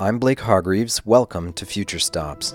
I'm 0.00 0.18
Blake 0.18 0.40
Hargreaves. 0.40 1.06
Welcome 1.06 1.52
to 1.52 1.64
Future 1.64 2.00
Stops. 2.00 2.50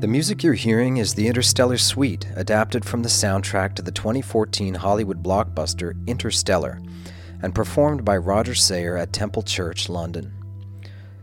The 0.00 0.08
music 0.08 0.42
you're 0.42 0.54
hearing 0.54 0.96
is 0.96 1.14
the 1.14 1.28
Interstellar 1.28 1.78
Suite, 1.78 2.26
adapted 2.34 2.84
from 2.84 3.04
the 3.04 3.08
soundtrack 3.08 3.76
to 3.76 3.82
the 3.82 3.92
2014 3.92 4.74
Hollywood 4.74 5.22
blockbuster 5.22 5.94
Interstellar, 6.08 6.80
and 7.40 7.54
performed 7.54 8.04
by 8.04 8.16
Roger 8.16 8.56
Sayer 8.56 8.96
at 8.96 9.12
Temple 9.12 9.42
Church, 9.42 9.88
London. 9.88 10.37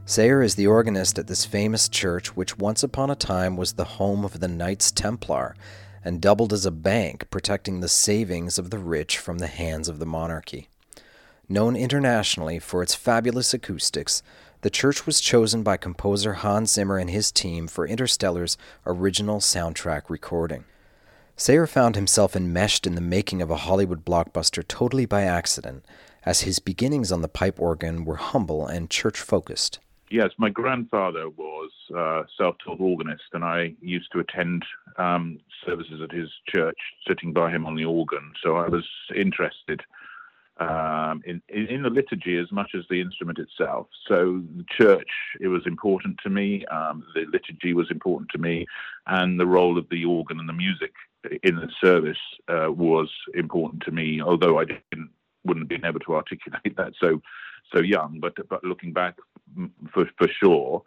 Sayer 0.08 0.44
is 0.44 0.54
the 0.54 0.68
organist 0.68 1.18
at 1.18 1.26
this 1.26 1.46
famous 1.46 1.90
church, 1.90 2.36
which 2.36 2.60
once 2.60 2.84
upon 2.84 3.10
a 3.10 3.16
time 3.16 3.58
was 3.58 3.74
the 3.74 3.98
home 3.98 4.24
of 4.24 4.40
the 4.40 4.48
Knights 4.48 4.92
Templar 4.92 5.56
and 6.04 6.22
doubled 6.22 6.54
as 6.54 6.64
a 6.64 6.70
bank 6.70 7.28
protecting 7.32 7.80
the 7.80 7.88
savings 7.88 8.60
of 8.60 8.70
the 8.70 8.78
rich 8.78 9.18
from 9.18 9.40
the 9.40 9.48
hands 9.48 9.90
of 9.90 9.98
the 9.98 10.06
monarchy. 10.06 10.70
Known 11.50 11.76
internationally 11.76 12.60
for 12.60 12.84
its 12.84 12.94
fabulous 12.94 13.52
acoustics, 13.52 14.22
the 14.62 14.70
church 14.70 15.08
was 15.08 15.20
chosen 15.20 15.64
by 15.64 15.76
composer 15.76 16.34
Hans 16.34 16.74
Zimmer 16.74 17.00
and 17.00 17.10
his 17.10 17.32
team 17.32 17.68
for 17.68 17.88
Interstellar's 17.88 18.60
original 18.86 19.40
soundtrack 19.40 20.04
recording. 20.08 20.66
Sayer 21.36 21.66
found 21.66 21.96
himself 21.96 22.36
enmeshed 22.36 22.86
in 22.86 22.94
the 22.94 23.02
making 23.02 23.42
of 23.42 23.50
a 23.50 23.58
Hollywood 23.58 24.06
blockbuster 24.06 24.64
totally 24.68 25.08
by 25.08 25.24
accident, 25.24 25.84
as 26.24 26.42
his 26.42 26.60
beginnings 26.60 27.12
on 27.12 27.24
the 27.24 27.28
pipe 27.28 27.60
organ 27.60 28.06
were 28.06 28.18
humble 28.18 28.68
and 28.68 28.92
church 28.92 29.20
focused. 29.20 29.80
Yes, 30.10 30.30
my 30.38 30.50
grandfather 30.50 31.30
was 31.30 31.72
a 31.96 32.24
self 32.38 32.56
taught 32.64 32.80
organist, 32.80 33.24
and 33.34 33.44
I 33.44 33.74
used 33.82 34.12
to 34.12 34.20
attend 34.20 34.64
um, 34.98 35.40
services 35.66 36.00
at 36.02 36.12
his 36.12 36.30
church, 36.48 36.78
sitting 37.08 37.34
by 37.34 37.50
him 37.50 37.66
on 37.66 37.76
the 37.76 37.86
organ. 37.86 38.32
So 38.44 38.56
I 38.56 38.68
was 38.68 38.86
interested 39.16 39.82
um, 40.58 41.22
in, 41.26 41.42
in 41.50 41.82
the 41.82 41.90
liturgy 41.90 42.38
as 42.38 42.52
much 42.52 42.72
as 42.76 42.84
the 42.90 43.02
instrument 43.02 43.40
itself. 43.40 43.88
So 44.08 44.42
the 44.56 44.66
church, 44.80 45.10
it 45.42 45.48
was 45.48 45.64
important 45.66 46.20
to 46.24 46.30
me. 46.30 46.66
Um, 46.68 47.04
the 47.14 47.26
liturgy 47.32 47.74
was 47.74 47.90
important 47.90 48.30
to 48.32 48.38
me, 48.38 48.68
and 49.08 49.40
the 49.40 49.48
role 49.48 49.78
of 49.78 49.90
the 49.90 50.06
organ 50.06 50.40
and 50.40 50.48
the 50.48 50.54
music 50.54 50.94
in 51.44 51.56
the 51.56 51.70
service 51.84 52.18
uh, 52.48 52.72
was 52.72 53.10
important 53.34 53.82
to 53.84 53.92
me. 53.92 54.22
Although 54.22 54.60
I 54.60 54.66
didn't, 54.66 55.10
wouldn't 55.44 55.64
have 55.64 55.82
been 55.82 55.90
able 55.90 56.00
to 56.02 56.16
articulate 56.16 56.62
that 56.78 56.94
so 57.02 57.22
so 57.74 57.82
young, 57.82 58.20
but 58.20 58.34
but 58.50 58.64
looking 58.64 58.94
back, 58.94 59.18
for 59.94 60.10
for 60.18 60.28
sure. 60.28 60.84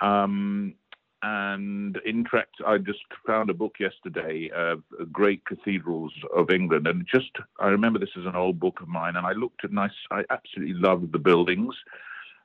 Um, 0.00 0.74
and 1.22 1.98
in 2.06 2.24
fact, 2.24 2.56
I 2.66 2.78
just 2.78 3.00
found 3.26 3.50
a 3.50 3.54
book 3.54 3.74
yesterday, 3.78 4.50
uh, 4.56 4.76
Great 5.12 5.44
Cathedrals 5.44 6.12
of 6.34 6.50
England, 6.50 6.86
and 6.86 7.06
just 7.06 7.30
I 7.58 7.68
remember 7.68 7.98
this 7.98 8.16
is 8.16 8.24
an 8.24 8.36
old 8.36 8.58
book 8.58 8.80
of 8.80 8.88
mine, 8.88 9.16
and 9.16 9.26
I 9.26 9.32
looked 9.32 9.64
at 9.64 9.70
and 9.70 9.80
I, 9.80 9.90
I 10.10 10.24
absolutely 10.30 10.74
loved 10.74 11.12
the 11.12 11.18
buildings, 11.18 11.74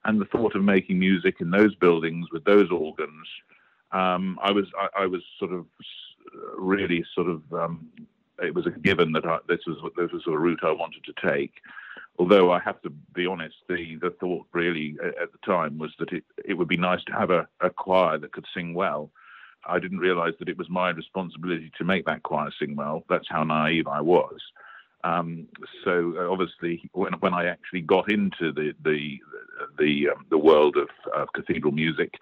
and 0.04 0.20
the 0.20 0.26
thought 0.26 0.56
of 0.56 0.64
making 0.64 1.00
music 1.00 1.36
in 1.40 1.52
those 1.52 1.74
buildings 1.76 2.28
with 2.32 2.44
those 2.44 2.70
organs. 2.70 3.28
Um, 3.92 4.38
I 4.42 4.52
was 4.52 4.66
I, 4.78 5.04
I, 5.04 5.06
was 5.06 5.22
sort 5.40 5.54
of 5.54 5.66
really 6.58 7.06
sort 7.14 7.30
of 7.30 7.42
um, 7.54 7.88
it 8.44 8.54
was 8.54 8.66
a 8.66 8.72
given 8.72 9.14
that 9.14 9.26
I, 9.26 9.38
this 9.48 9.62
was 9.66 9.78
this 9.96 10.12
was 10.12 10.24
a 10.28 10.38
route 10.38 10.64
I 10.64 10.72
wanted 10.72 11.06
to 11.06 11.30
take 11.30 11.54
although 12.18 12.52
I 12.52 12.60
have 12.60 12.82
to 12.84 12.90
be 12.90 13.26
honest, 13.26 13.56
the, 13.68 13.98
the 14.02 14.12
thought 14.20 14.46
really 14.54 14.96
at 15.04 15.32
the 15.32 15.38
time 15.46 15.78
was 15.78 15.92
that 16.00 16.12
it, 16.12 16.24
it 16.44 16.54
would 16.54 16.68
be 16.68 16.78
nice 16.78 17.04
to 17.06 17.14
have 17.14 17.30
a, 17.30 17.48
a 17.62 17.70
choir 17.70 18.18
that 18.18 18.32
could 18.32 18.46
sing 18.54 18.74
well. 18.74 19.12
I 19.68 19.80
didn't 19.80 20.00
realize 20.00 20.34
that 20.40 20.50
it 20.50 20.58
was 20.58 20.70
my 20.70 20.90
responsibility 20.90 21.72
to 21.78 21.84
make 21.84 22.06
that 22.06 22.24
choir 22.24 22.52
sing 22.60 22.76
well. 22.76 23.04
That's 23.10 23.28
how 23.30 23.44
naive 23.44 23.88
I 23.88 24.02
was. 24.02 24.40
Um, 25.04 25.48
so 25.84 26.16
uh, 26.18 26.32
obviously, 26.32 26.90
when, 26.94 27.14
when 27.14 27.34
I 27.34 27.46
actually 27.46 27.82
got 27.82 28.12
into 28.12 28.52
the 28.52 28.74
the 28.84 29.20
the, 29.78 30.10
um, 30.10 30.26
the 30.30 30.38
world 30.38 30.76
of, 30.78 30.90
of 31.14 31.28
cathedral 31.34 31.72
music, 31.72 32.16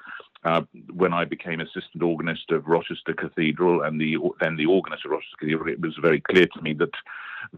uh, 0.44 0.62
when 0.94 1.14
I 1.14 1.26
became 1.26 1.62
assistant 1.62 2.04
organist 2.04 2.52
of 2.52 2.68
Rochester 2.68 3.14
Cathedral 3.14 3.84
and 3.84 4.00
the 4.00 4.18
then 4.42 4.58
the 4.58 4.66
organist 4.66 5.06
of 5.06 5.12
Rochester 5.12 5.38
Cathedral, 5.40 5.70
it 5.70 5.80
was 5.80 5.98
very 6.02 6.20
clear 6.20 6.46
to 6.48 6.62
me 6.62 6.74
that, 6.74 6.92
that 6.92 7.00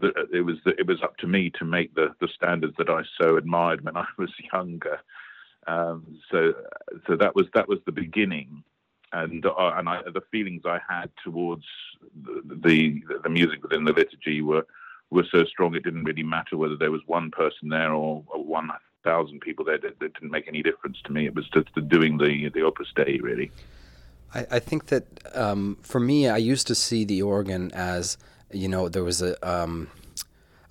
it 0.02 0.44
was 0.44 0.56
it 0.66 0.86
was 0.86 1.02
up 1.02 1.16
to 1.18 1.26
me 1.26 1.50
to 1.58 1.64
make 1.64 1.94
the, 1.94 2.14
the 2.20 2.28
standards 2.34 2.74
that 2.78 2.90
I 2.90 3.02
so 3.20 3.36
admired 3.36 3.84
when 3.84 3.96
I 4.04 4.06
was 4.18 4.30
younger. 4.52 5.00
Um, 5.66 6.18
so 6.30 6.52
so 7.06 7.16
that 7.16 7.34
was 7.34 7.46
that 7.54 7.68
was 7.68 7.78
the 7.86 7.92
beginning, 7.92 8.62
and 9.12 9.44
uh, 9.44 9.72
and 9.76 9.88
I, 9.88 10.02
the 10.02 10.22
feelings 10.30 10.62
I 10.64 10.78
had 10.88 11.10
towards 11.24 11.64
the, 12.24 12.42
the 12.62 13.02
the 13.22 13.28
music 13.28 13.62
within 13.62 13.84
the 13.84 13.92
liturgy 13.92 14.42
were 14.42 14.66
were 15.10 15.26
so 15.30 15.44
strong 15.44 15.74
it 15.74 15.84
didn't 15.84 16.04
really 16.04 16.22
matter 16.22 16.56
whether 16.56 16.76
there 16.76 16.90
was 16.90 17.00
one 17.06 17.30
person 17.30 17.68
there 17.68 17.92
or, 17.92 18.22
one 18.32 18.70
thousand 19.04 19.40
people 19.40 19.64
there, 19.64 19.78
that, 19.78 19.98
didn't 19.98 20.30
make 20.30 20.48
any 20.48 20.62
difference 20.62 20.98
to 21.04 21.12
me. 21.12 21.26
It 21.26 21.34
was 21.34 21.48
just 21.48 21.68
the 21.74 21.80
doing 21.80 22.18
the 22.18 22.48
the 22.50 22.62
Opus 22.62 22.88
Dei, 22.94 23.18
really. 23.22 23.50
I, 24.34 24.46
I 24.52 24.58
think 24.58 24.86
that 24.86 25.04
um, 25.34 25.78
for 25.82 26.00
me, 26.00 26.28
I 26.28 26.36
used 26.36 26.66
to 26.68 26.74
see 26.74 27.04
the 27.04 27.22
organ 27.22 27.70
as 27.72 28.18
you 28.52 28.68
know 28.68 28.88
there 28.88 29.04
was 29.04 29.22
a 29.22 29.48
um, 29.48 29.88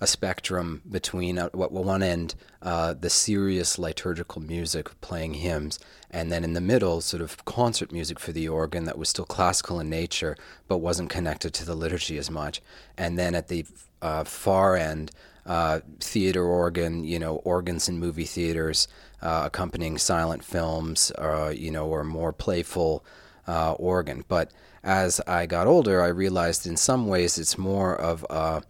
a 0.00 0.06
spectrum 0.06 0.82
between 0.90 1.38
uh, 1.38 1.48
what 1.50 1.72
one 1.72 2.02
end 2.02 2.34
uh, 2.62 2.94
the 2.94 3.10
serious 3.10 3.78
liturgical 3.78 4.42
music 4.42 5.00
playing 5.00 5.34
hymns 5.34 5.78
and 6.10 6.30
then 6.30 6.44
in 6.44 6.52
the 6.52 6.60
middle 6.60 7.00
sort 7.00 7.22
of 7.22 7.44
concert 7.44 7.92
music 7.92 8.18
for 8.18 8.32
the 8.32 8.48
organ 8.48 8.84
that 8.84 8.98
was 8.98 9.08
still 9.08 9.24
classical 9.24 9.80
in 9.80 9.88
nature 9.88 10.36
but 10.68 10.78
wasn't 10.78 11.10
connected 11.10 11.52
to 11.54 11.64
the 11.64 11.74
liturgy 11.74 12.18
as 12.18 12.30
much. 12.30 12.60
And 12.96 13.18
then 13.18 13.34
at 13.34 13.48
the 13.48 13.64
uh, 14.02 14.24
far 14.24 14.76
end 14.76 15.10
uh, 15.44 15.80
theater 16.00 16.44
organ, 16.44 17.04
you 17.04 17.18
know, 17.18 17.36
organs 17.36 17.88
in 17.88 17.98
movie 17.98 18.24
theaters 18.24 18.88
uh, 19.22 19.42
accompanying 19.46 19.98
silent 19.98 20.44
films, 20.44 21.12
you 21.54 21.70
know, 21.70 21.86
or 21.86 22.04
more 22.04 22.32
playful 22.32 23.04
uh, 23.46 23.72
organ. 23.72 24.24
But 24.28 24.50
as 24.82 25.20
I 25.26 25.46
got 25.46 25.66
older, 25.66 26.02
I 26.02 26.08
realized 26.08 26.66
in 26.66 26.76
some 26.76 27.06
ways 27.06 27.38
it's 27.38 27.58
more 27.58 27.94
of 27.94 28.24
a, 28.30 28.62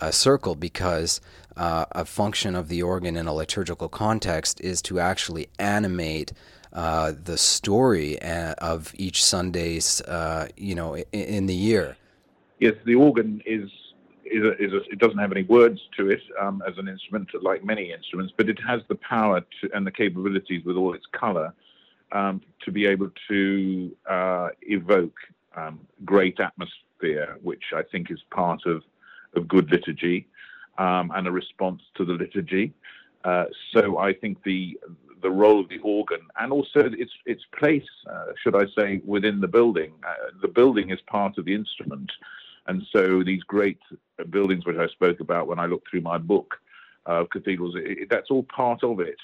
a 0.00 0.12
circle 0.12 0.54
because 0.54 1.20
uh, 1.56 1.86
a 1.92 2.04
function 2.04 2.54
of 2.54 2.68
the 2.68 2.82
organ 2.82 3.16
in 3.16 3.26
a 3.26 3.34
liturgical 3.34 3.88
context 3.88 4.60
is 4.60 4.82
to 4.82 5.00
actually 5.00 5.48
animate 5.58 6.32
uh, 6.72 7.12
the 7.24 7.36
story 7.36 8.20
of 8.22 8.92
each 8.96 9.22
Sunday's, 9.22 10.00
you 10.56 10.74
know, 10.74 10.96
in, 10.96 11.04
in 11.12 11.46
the 11.46 11.54
year. 11.54 11.96
Yes, 12.58 12.74
the 12.84 12.94
organ 12.94 13.42
is 13.44 13.68
is, 14.32 14.44
a, 14.44 14.52
is 14.62 14.72
a, 14.72 14.80
it 14.90 14.98
doesn't 14.98 15.18
have 15.18 15.32
any 15.32 15.42
words 15.42 15.80
to 15.96 16.08
it 16.10 16.20
um, 16.40 16.62
as 16.66 16.78
an 16.78 16.88
instrument, 16.88 17.28
like 17.42 17.64
many 17.64 17.92
instruments, 17.92 18.32
but 18.36 18.48
it 18.48 18.58
has 18.66 18.80
the 18.88 18.94
power 18.94 19.40
to, 19.60 19.70
and 19.74 19.86
the 19.86 19.90
capabilities 19.90 20.64
with 20.64 20.76
all 20.76 20.94
its 20.94 21.04
color 21.12 21.52
um, 22.12 22.40
to 22.64 22.70
be 22.70 22.86
able 22.86 23.10
to 23.28 23.96
uh, 24.08 24.48
evoke 24.62 25.16
um, 25.56 25.80
great 26.04 26.38
atmosphere, 26.40 27.38
which 27.42 27.64
I 27.74 27.82
think 27.82 28.10
is 28.10 28.20
part 28.30 28.60
of, 28.66 28.82
of 29.34 29.48
good 29.48 29.70
liturgy 29.70 30.28
um, 30.78 31.10
and 31.14 31.26
a 31.26 31.32
response 31.32 31.82
to 31.96 32.04
the 32.04 32.12
liturgy. 32.12 32.72
Uh, 33.24 33.44
so 33.72 33.98
I 33.98 34.12
think 34.12 34.42
the 34.44 34.78
the 35.22 35.30
role 35.30 35.60
of 35.60 35.68
the 35.68 35.78
organ 35.78 36.20
and 36.40 36.52
also 36.52 36.80
its 36.80 37.12
its 37.26 37.44
place, 37.56 37.86
uh, 38.10 38.32
should 38.42 38.56
I 38.56 38.66
say, 38.76 39.00
within 39.04 39.40
the 39.40 39.46
building. 39.48 39.92
Uh, 40.06 40.30
the 40.40 40.48
building 40.48 40.90
is 40.90 41.00
part 41.06 41.38
of 41.38 41.44
the 41.44 41.54
instrument. 41.54 42.10
And 42.66 42.82
so 42.92 43.22
these 43.22 43.42
great 43.42 43.78
buildings, 44.30 44.66
which 44.66 44.76
I 44.76 44.88
spoke 44.88 45.20
about 45.20 45.46
when 45.46 45.58
I 45.58 45.66
looked 45.66 45.90
through 45.90 46.02
my 46.02 46.18
book 46.18 46.54
of 47.06 47.26
uh, 47.26 47.28
cathedrals, 47.28 47.74
it, 47.76 48.08
that's 48.08 48.30
all 48.30 48.44
part 48.44 48.84
of 48.84 49.00
it. 49.00 49.16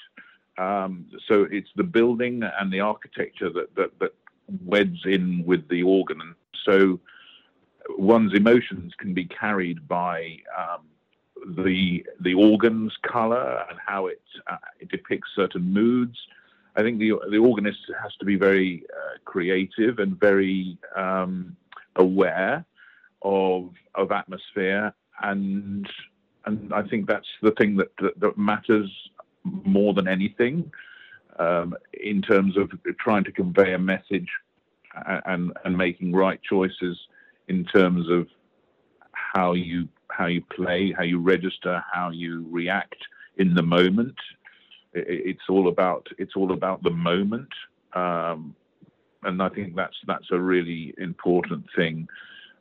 Um, 0.59 1.05
so 1.27 1.47
it's 1.49 1.69
the 1.75 1.83
building 1.83 2.43
and 2.43 2.71
the 2.71 2.81
architecture 2.81 3.49
that, 3.49 3.73
that, 3.75 3.97
that 3.99 4.13
weds 4.65 4.99
in 5.05 5.43
with 5.45 5.67
the 5.69 5.83
organ. 5.83 6.19
And 6.19 6.35
so 6.65 6.99
one's 7.97 8.33
emotions 8.33 8.93
can 8.97 9.13
be 9.13 9.25
carried 9.25 9.87
by 9.87 10.39
um, 10.57 10.85
the 11.63 12.05
the 12.19 12.33
organ's 12.33 12.93
color 13.01 13.65
and 13.69 13.79
how 13.85 14.07
it, 14.07 14.21
uh, 14.47 14.57
it 14.79 14.89
depicts 14.89 15.29
certain 15.35 15.63
moods. 15.63 16.17
I 16.75 16.81
think 16.81 16.99
the 16.99 17.13
the 17.31 17.37
organist 17.37 17.79
has 18.01 18.13
to 18.19 18.25
be 18.25 18.35
very 18.35 18.83
uh, 18.93 19.17
creative 19.23 19.99
and 19.99 20.19
very 20.19 20.77
um, 20.95 21.55
aware 21.95 22.65
of 23.21 23.69
of 23.95 24.11
atmosphere, 24.11 24.93
and 25.21 25.89
and 26.45 26.73
I 26.73 26.83
think 26.83 27.07
that's 27.07 27.27
the 27.41 27.51
thing 27.51 27.77
that 27.77 27.91
that, 28.01 28.19
that 28.19 28.37
matters 28.37 28.91
more 29.65 29.93
than 29.93 30.07
anything 30.07 30.71
um, 31.37 31.75
in 31.93 32.21
terms 32.21 32.57
of 32.57 32.71
trying 32.99 33.23
to 33.23 33.31
convey 33.31 33.73
a 33.73 33.79
message 33.79 34.29
and 35.25 35.53
and 35.63 35.77
making 35.77 36.13
right 36.13 36.41
choices 36.43 36.97
in 37.47 37.65
terms 37.65 38.09
of 38.09 38.27
how 39.11 39.53
you 39.53 39.87
how 40.09 40.25
you 40.25 40.41
play, 40.55 40.93
how 40.97 41.03
you 41.03 41.19
register, 41.19 41.83
how 41.93 42.09
you 42.09 42.45
react 42.49 42.97
in 43.37 43.53
the 43.53 43.63
moment. 43.63 44.15
It's 44.93 45.47
all 45.49 45.67
about 45.67 46.07
it's 46.17 46.35
all 46.35 46.51
about 46.51 46.83
the 46.83 46.91
moment, 46.91 47.53
um, 47.93 48.55
and 49.23 49.41
I 49.41 49.49
think 49.49 49.75
that's 49.75 49.95
that's 50.07 50.31
a 50.31 50.39
really 50.39 50.93
important 50.97 51.65
thing 51.75 52.07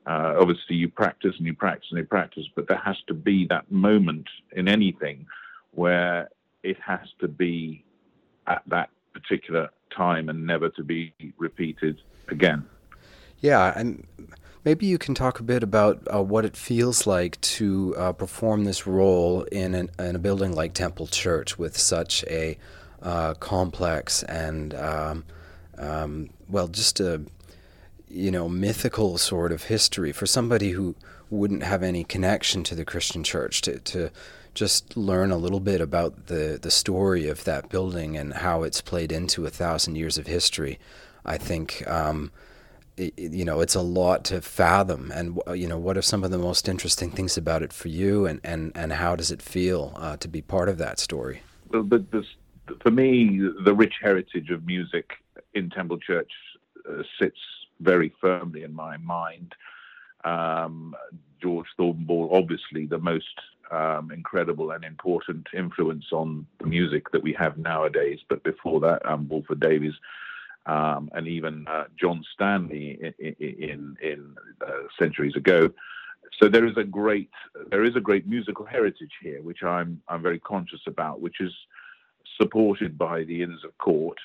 Uh, 0.08 0.35
obviously, 0.40 0.75
you 0.76 0.88
practice 0.88 1.35
and 1.37 1.46
you 1.46 1.55
practice 1.55 1.88
and 1.90 1.99
you 1.99 2.05
practice, 2.06 2.46
but 2.56 2.67
there 2.67 2.82
has 2.82 2.96
to 3.06 3.14
be 3.14 3.46
that 3.49 3.70
moment 3.70 4.26
in 4.52 4.67
anything 4.67 5.26
where 5.73 6.31
it 6.68 6.76
has 6.84 7.08
to 7.20 7.28
be 7.28 7.84
at 8.46 8.62
that 8.66 8.90
particular 9.14 9.70
time 9.94 10.28
and 10.28 10.46
never 10.46 10.68
to 10.70 10.84
be 10.84 11.14
repeated 11.38 12.00
again. 12.28 12.64
Yeah, 13.40 13.72
and 13.74 14.06
maybe 14.64 14.86
you 14.86 14.98
can 14.98 15.14
talk 15.14 15.40
a 15.40 15.42
bit 15.42 15.62
about 15.62 16.06
uh, 16.12 16.22
what 16.22 16.44
it 16.44 16.56
feels 16.56 17.06
like 17.06 17.40
to 17.40 17.94
uh, 17.96 18.12
perform 18.12 18.64
this 18.64 18.86
role 18.86 19.42
in, 19.44 19.74
an, 19.74 19.90
in 19.98 20.16
a 20.16 20.18
building 20.18 20.54
like 20.54 20.74
Temple 20.74 21.06
Church 21.06 21.58
with 21.58 21.76
such 21.76 22.24
a 22.24 22.58
uh, 23.02 23.34
complex 23.34 24.22
and 24.24 24.74
um, 24.74 25.24
um, 25.78 26.30
well, 26.48 26.68
just 26.68 27.00
a 27.00 27.22
you 28.10 28.30
know 28.30 28.48
mythical 28.48 29.18
sort 29.18 29.52
of 29.52 29.64
history 29.64 30.12
for 30.12 30.26
somebody 30.26 30.70
who 30.70 30.96
wouldn't 31.30 31.62
have 31.62 31.82
any 31.82 32.04
connection 32.04 32.64
to 32.64 32.74
the 32.74 32.84
Christian 32.84 33.22
church 33.22 33.60
to 33.62 33.78
to 33.78 34.10
just 34.58 34.96
learn 34.96 35.31
a 35.31 35.37
little 35.37 35.60
bit 35.60 35.81
about 35.81 36.26
the 36.26 36.58
the 36.60 36.70
story 36.70 37.28
of 37.28 37.44
that 37.44 37.69
building 37.69 38.16
and 38.16 38.34
how 38.34 38.64
it's 38.64 38.81
played 38.81 39.12
into 39.12 39.46
a 39.46 39.50
thousand 39.50 39.96
years 39.96 40.19
of 40.19 40.26
history. 40.26 40.78
I 41.25 41.38
think. 41.38 41.87
Um, 41.87 42.32
it, 42.96 43.16
you 43.16 43.44
know, 43.44 43.60
it's 43.60 43.76
a 43.76 43.81
lot 43.81 44.25
to 44.25 44.40
fathom. 44.40 45.12
And 45.14 45.40
you 45.55 45.69
know, 45.69 45.78
what 45.78 45.96
are 45.96 46.02
some 46.02 46.25
of 46.25 46.32
the 46.32 46.38
most 46.38 46.69
interesting 46.69 47.12
things 47.12 47.37
about 47.37 47.62
it 47.62 47.72
for 47.72 47.88
you, 47.88 48.26
and 48.26 48.40
and, 48.43 48.72
and 48.75 48.93
how 48.94 49.14
does 49.14 49.31
it 49.31 49.40
feel 49.40 49.93
uh, 49.96 50.16
to 50.16 50.28
be 50.28 50.43
part 50.43 50.69
of 50.69 50.78
that 50.78 50.99
story? 50.99 51.43
Well, 51.70 51.84
but 51.84 52.11
this, 52.11 52.26
for 52.82 52.90
me, 52.90 53.40
the 53.64 53.75
rich 53.75 53.94
heritage 54.02 54.50
of 54.50 54.66
music 54.66 55.12
in 55.54 55.70
Temple 55.70 55.99
Church 55.99 56.31
uh, 56.88 57.02
sits 57.20 57.38
very 57.81 58.12
firmly 58.20 58.64
in 58.64 58.75
my 58.75 58.96
mind. 58.96 59.54
Um, 60.25 60.96
George 61.40 61.69
Thalben-Ball, 61.78 62.31
obviously 62.32 62.87
the 62.87 62.99
most 62.99 63.26
um, 63.70 64.10
incredible 64.12 64.70
and 64.70 64.84
important 64.84 65.46
influence 65.54 66.06
on 66.12 66.46
the 66.60 66.66
music 66.66 67.10
that 67.12 67.22
we 67.22 67.32
have 67.34 67.58
nowadays. 67.58 68.20
But 68.28 68.42
before 68.42 68.80
that, 68.80 69.04
um, 69.06 69.28
Walford 69.28 69.60
Davies 69.60 69.94
um, 70.66 71.10
and 71.14 71.26
even 71.26 71.66
uh, 71.68 71.84
John 71.98 72.22
Stanley 72.34 72.98
in, 73.18 73.34
in, 73.40 73.96
in 74.02 74.34
uh, 74.66 74.70
centuries 74.98 75.34
ago. 75.36 75.70
So 76.40 76.48
there 76.48 76.66
is 76.66 76.76
a 76.76 76.84
great 76.84 77.30
there 77.70 77.84
is 77.84 77.96
a 77.96 78.00
great 78.00 78.26
musical 78.28 78.66
heritage 78.66 79.12
here, 79.22 79.42
which 79.42 79.62
I'm 79.62 80.00
I'm 80.08 80.22
very 80.22 80.38
conscious 80.38 80.80
about, 80.86 81.20
which 81.20 81.40
is 81.40 81.52
supported 82.40 82.96
by 82.96 83.24
the 83.24 83.42
Inns 83.42 83.64
of 83.64 83.76
Court. 83.78 84.18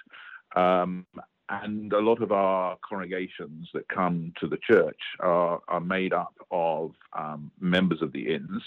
Um, 0.56 1.06
and 1.50 1.92
a 1.94 2.00
lot 2.00 2.22
of 2.22 2.32
our 2.32 2.78
congregations 2.88 3.70
that 3.74 3.88
come 3.88 4.34
to 4.40 4.48
the 4.48 4.58
church 4.58 5.00
are, 5.20 5.62
are 5.68 5.82
made 5.82 6.14
up 6.14 6.34
of 6.52 6.92
um, 7.14 7.52
members 7.60 8.02
of 8.02 8.12
the 8.14 8.34
inns. 8.34 8.62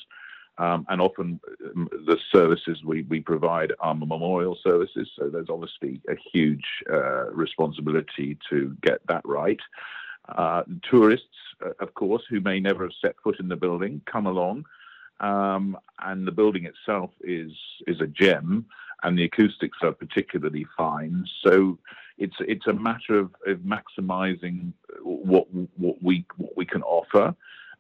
Um, 0.59 0.87
and 0.89 1.01
often 1.03 1.39
um, 1.75 1.89
the 2.07 2.19
services 2.33 2.83
we, 2.83 3.03
we 3.03 3.21
provide 3.21 3.73
are 3.81 3.95
memorial 3.95 4.57
services, 4.63 5.09
so 5.19 5.29
there's 5.29 5.51
obviously 5.51 6.01
a 6.09 6.15
huge 6.33 6.65
uh, 6.91 7.31
responsibility 7.33 8.39
to 8.49 8.75
get 8.81 9.01
that 9.07 9.21
right. 9.27 9.61
Uh, 10.29 10.63
tourists, 10.91 11.27
uh, 11.65 11.71
of 11.81 11.93
course, 11.95 12.23
who 12.31 12.41
may 12.41 12.59
never 12.59 12.85
have 12.85 12.93
set 13.03 13.17
foot 13.23 13.39
in 13.39 13.49
the 13.49 13.57
building, 13.57 14.01
come 14.11 14.27
along, 14.27 14.65
um, 15.21 15.77
and 16.01 16.27
the 16.27 16.33
building 16.33 16.65
itself 16.65 17.11
is 17.23 17.53
is 17.87 18.01
a 18.01 18.07
gem, 18.07 18.67
and 19.03 19.17
the 19.17 19.25
acoustics 19.25 19.79
are 19.83 19.93
particularly 19.93 20.67
fine. 20.77 21.27
So 21.45 21.79
it's 22.19 22.37
it's 22.41 22.67
a 22.67 22.73
matter 22.73 23.19
of, 23.19 23.31
of 23.47 23.59
maximizing 23.59 24.73
what 25.03 25.47
what 25.77 26.03
we 26.03 26.25
what 26.37 26.57
we 26.57 26.65
can 26.65 26.83
offer. 26.83 27.35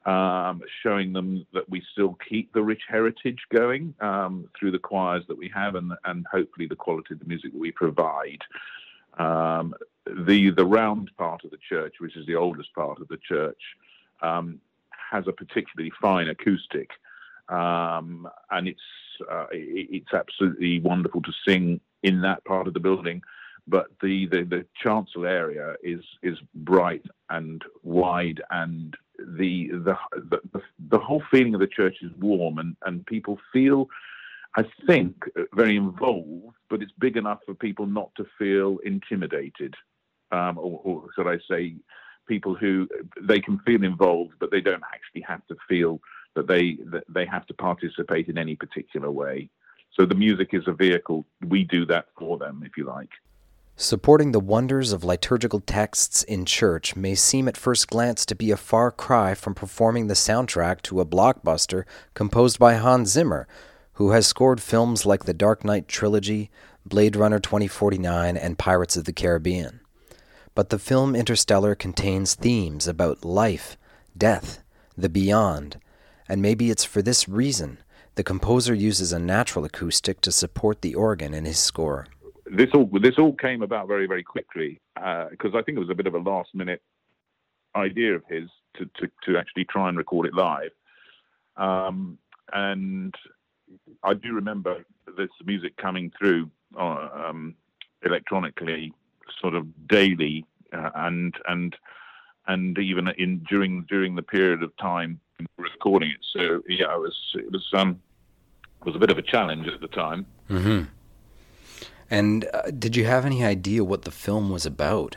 Um, 0.06 0.62
showing 0.84 1.12
them 1.12 1.44
that 1.52 1.68
we 1.68 1.82
still 1.90 2.16
keep 2.28 2.52
the 2.52 2.62
rich 2.62 2.82
heritage 2.88 3.40
going 3.52 3.92
um, 4.00 4.48
through 4.56 4.70
the 4.70 4.78
choirs 4.78 5.24
that 5.26 5.36
we 5.36 5.50
have 5.52 5.74
and, 5.74 5.92
and 6.04 6.24
hopefully 6.30 6.68
the 6.68 6.76
quality 6.76 7.14
of 7.14 7.18
the 7.18 7.26
music 7.26 7.52
that 7.52 7.58
we 7.58 7.72
provide. 7.72 8.42
Um, 9.18 9.74
the 10.06 10.50
the 10.50 10.64
round 10.64 11.10
part 11.18 11.44
of 11.44 11.50
the 11.50 11.58
church, 11.68 11.96
which 11.98 12.16
is 12.16 12.24
the 12.26 12.36
oldest 12.36 12.72
part 12.72 13.00
of 13.00 13.08
the 13.08 13.16
church, 13.16 13.60
um, 14.22 14.60
has 15.10 15.26
a 15.26 15.32
particularly 15.32 15.92
fine 16.00 16.28
acoustic, 16.28 16.90
um, 17.48 18.28
and 18.52 18.68
it's 18.68 18.80
uh, 19.28 19.46
it's 19.50 20.14
absolutely 20.14 20.78
wonderful 20.80 21.22
to 21.22 21.32
sing 21.44 21.80
in 22.04 22.20
that 22.20 22.44
part 22.44 22.68
of 22.68 22.74
the 22.74 22.80
building 22.80 23.22
but 23.66 23.86
the, 24.00 24.26
the, 24.26 24.44
the 24.44 24.66
chancel 24.80 25.26
area 25.26 25.74
is 25.82 26.00
is 26.22 26.38
bright 26.54 27.04
and 27.30 27.64
wide 27.82 28.40
and 28.50 28.96
the, 29.18 29.68
the 29.72 29.96
the 30.30 30.62
the 30.90 30.98
whole 30.98 31.22
feeling 31.30 31.54
of 31.54 31.60
the 31.60 31.66
church 31.66 31.96
is 32.02 32.10
warm 32.18 32.58
and 32.58 32.76
and 32.84 33.06
people 33.06 33.38
feel 33.52 33.88
I 34.56 34.64
think 34.86 35.24
very 35.52 35.76
involved 35.76 36.56
but 36.68 36.82
it's 36.82 36.92
big 36.98 37.16
enough 37.16 37.40
for 37.46 37.54
people 37.54 37.86
not 37.86 38.10
to 38.16 38.26
feel 38.38 38.78
intimidated. 38.84 39.74
Um, 40.32 40.58
or, 40.58 40.80
or 40.82 41.04
should 41.14 41.28
I 41.28 41.38
say 41.48 41.76
people 42.26 42.56
who 42.56 42.88
they 43.22 43.40
can 43.40 43.60
feel 43.60 43.84
involved 43.84 44.34
but 44.40 44.50
they 44.50 44.60
don't 44.60 44.82
actually 44.92 45.22
have 45.22 45.46
to 45.46 45.56
feel 45.68 46.00
that 46.34 46.48
they 46.48 46.78
that 46.90 47.04
they 47.08 47.26
have 47.26 47.46
to 47.46 47.54
participate 47.54 48.28
in 48.28 48.38
any 48.38 48.56
particular 48.56 49.10
way. 49.10 49.48
So 49.92 50.04
the 50.04 50.14
music 50.14 50.50
is 50.52 50.64
a 50.66 50.72
vehicle. 50.72 51.24
We 51.46 51.64
do 51.64 51.86
that 51.86 52.06
for 52.18 52.36
them 52.36 52.62
if 52.66 52.76
you 52.76 52.84
like 52.84 53.10
Supporting 53.78 54.32
the 54.32 54.40
wonders 54.40 54.90
of 54.90 55.04
liturgical 55.04 55.60
texts 55.60 56.22
in 56.22 56.46
church 56.46 56.96
may 56.96 57.14
seem 57.14 57.46
at 57.46 57.58
first 57.58 57.88
glance 57.88 58.24
to 58.24 58.34
be 58.34 58.50
a 58.50 58.56
far 58.56 58.90
cry 58.90 59.34
from 59.34 59.54
performing 59.54 60.06
the 60.06 60.14
soundtrack 60.14 60.80
to 60.80 60.98
a 60.98 61.04
blockbuster 61.04 61.84
composed 62.14 62.58
by 62.58 62.76
Hans 62.76 63.10
Zimmer, 63.10 63.46
who 63.94 64.12
has 64.12 64.26
scored 64.26 64.62
films 64.62 65.04
like 65.04 65.26
the 65.26 65.34
Dark 65.34 65.62
Knight 65.62 65.88
trilogy, 65.88 66.50
Blade 66.86 67.16
Runner 67.16 67.38
2049, 67.38 68.34
and 68.34 68.56
Pirates 68.56 68.96
of 68.96 69.04
the 69.04 69.12
Caribbean. 69.12 69.80
But 70.54 70.70
the 70.70 70.78
film 70.78 71.14
Interstellar 71.14 71.74
contains 71.74 72.34
themes 72.34 72.88
about 72.88 73.26
life, 73.26 73.76
death, 74.16 74.62
the 74.96 75.10
beyond, 75.10 75.78
and 76.26 76.40
maybe 76.40 76.70
it's 76.70 76.84
for 76.84 77.02
this 77.02 77.28
reason 77.28 77.76
the 78.14 78.24
composer 78.24 78.72
uses 78.72 79.12
a 79.12 79.18
natural 79.18 79.66
acoustic 79.66 80.22
to 80.22 80.32
support 80.32 80.80
the 80.80 80.94
organ 80.94 81.34
in 81.34 81.44
his 81.44 81.58
score 81.58 82.06
this 82.50 82.70
all 82.74 82.88
this 83.00 83.18
all 83.18 83.32
came 83.32 83.62
about 83.62 83.88
very 83.88 84.06
very 84.06 84.22
quickly 84.22 84.80
because 84.94 85.54
uh, 85.54 85.58
I 85.58 85.62
think 85.62 85.76
it 85.76 85.80
was 85.80 85.90
a 85.90 85.94
bit 85.94 86.06
of 86.06 86.14
a 86.14 86.18
last 86.18 86.54
minute 86.54 86.82
idea 87.74 88.14
of 88.14 88.22
his 88.28 88.48
to 88.78 88.86
to, 88.96 89.10
to 89.24 89.38
actually 89.38 89.64
try 89.64 89.88
and 89.88 89.98
record 89.98 90.26
it 90.26 90.34
live, 90.34 90.70
um, 91.56 92.18
and 92.52 93.14
I 94.02 94.14
do 94.14 94.32
remember 94.32 94.84
this 95.16 95.30
music 95.44 95.76
coming 95.76 96.12
through 96.18 96.50
uh, 96.78 97.08
um, 97.12 97.54
electronically 98.04 98.92
sort 99.40 99.54
of 99.54 99.66
daily 99.88 100.44
uh, 100.72 100.90
and 100.94 101.34
and 101.48 101.76
and 102.46 102.78
even 102.78 103.08
in 103.18 103.40
during 103.48 103.84
during 103.88 104.14
the 104.14 104.22
period 104.22 104.62
of 104.62 104.76
time 104.76 105.20
recording 105.58 106.10
it. 106.10 106.20
So 106.32 106.62
yeah, 106.68 106.94
it 106.94 107.00
was 107.00 107.16
it 107.34 107.50
was 107.50 107.66
um 107.74 108.00
it 108.80 108.86
was 108.86 108.96
a 108.96 108.98
bit 108.98 109.10
of 109.10 109.18
a 109.18 109.22
challenge 109.22 109.66
at 109.68 109.80
the 109.80 109.88
time. 109.88 110.26
Mm-hmm. 110.48 110.84
And 112.10 112.48
uh, 112.52 112.70
did 112.70 112.96
you 112.96 113.04
have 113.04 113.24
any 113.24 113.44
idea 113.44 113.82
what 113.84 114.02
the 114.02 114.10
film 114.10 114.50
was 114.50 114.64
about 114.64 115.16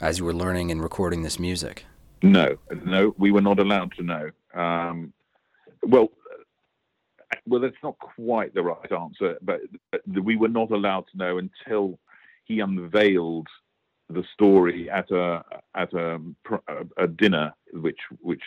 as 0.00 0.18
you 0.18 0.24
were 0.24 0.34
learning 0.34 0.70
and 0.70 0.82
recording 0.82 1.22
this 1.22 1.38
music? 1.38 1.86
No, 2.22 2.56
no, 2.84 3.14
we 3.18 3.30
were 3.30 3.40
not 3.40 3.58
allowed 3.58 3.92
to 3.96 4.02
know. 4.02 4.30
Um, 4.54 5.12
well, 5.82 6.10
well, 7.46 7.60
that's 7.60 7.76
not 7.82 7.98
quite 7.98 8.52
the 8.54 8.62
right 8.62 8.92
answer, 8.92 9.38
but 9.40 9.60
we 10.06 10.36
were 10.36 10.48
not 10.48 10.70
allowed 10.70 11.06
to 11.12 11.16
know 11.16 11.38
until 11.38 11.98
he 12.44 12.60
unveiled 12.60 13.46
the 14.10 14.24
story 14.34 14.90
at 14.90 15.10
a 15.10 15.42
at 15.74 15.92
a, 15.94 16.20
a 16.98 17.06
dinner, 17.06 17.54
which 17.72 18.00
which 18.20 18.42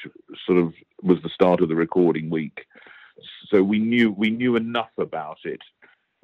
sort 0.46 0.60
of 0.60 0.74
was 1.02 1.18
the 1.24 1.30
start 1.30 1.62
of 1.62 1.70
the 1.70 1.75
recording 1.75 2.30
week. 2.30 2.66
So 3.50 3.63
we 3.63 3.80
knew 3.80 4.12
we 4.12 4.30
knew 4.30 4.56
enough 4.56 4.92
about 4.98 5.38
it 5.46 5.62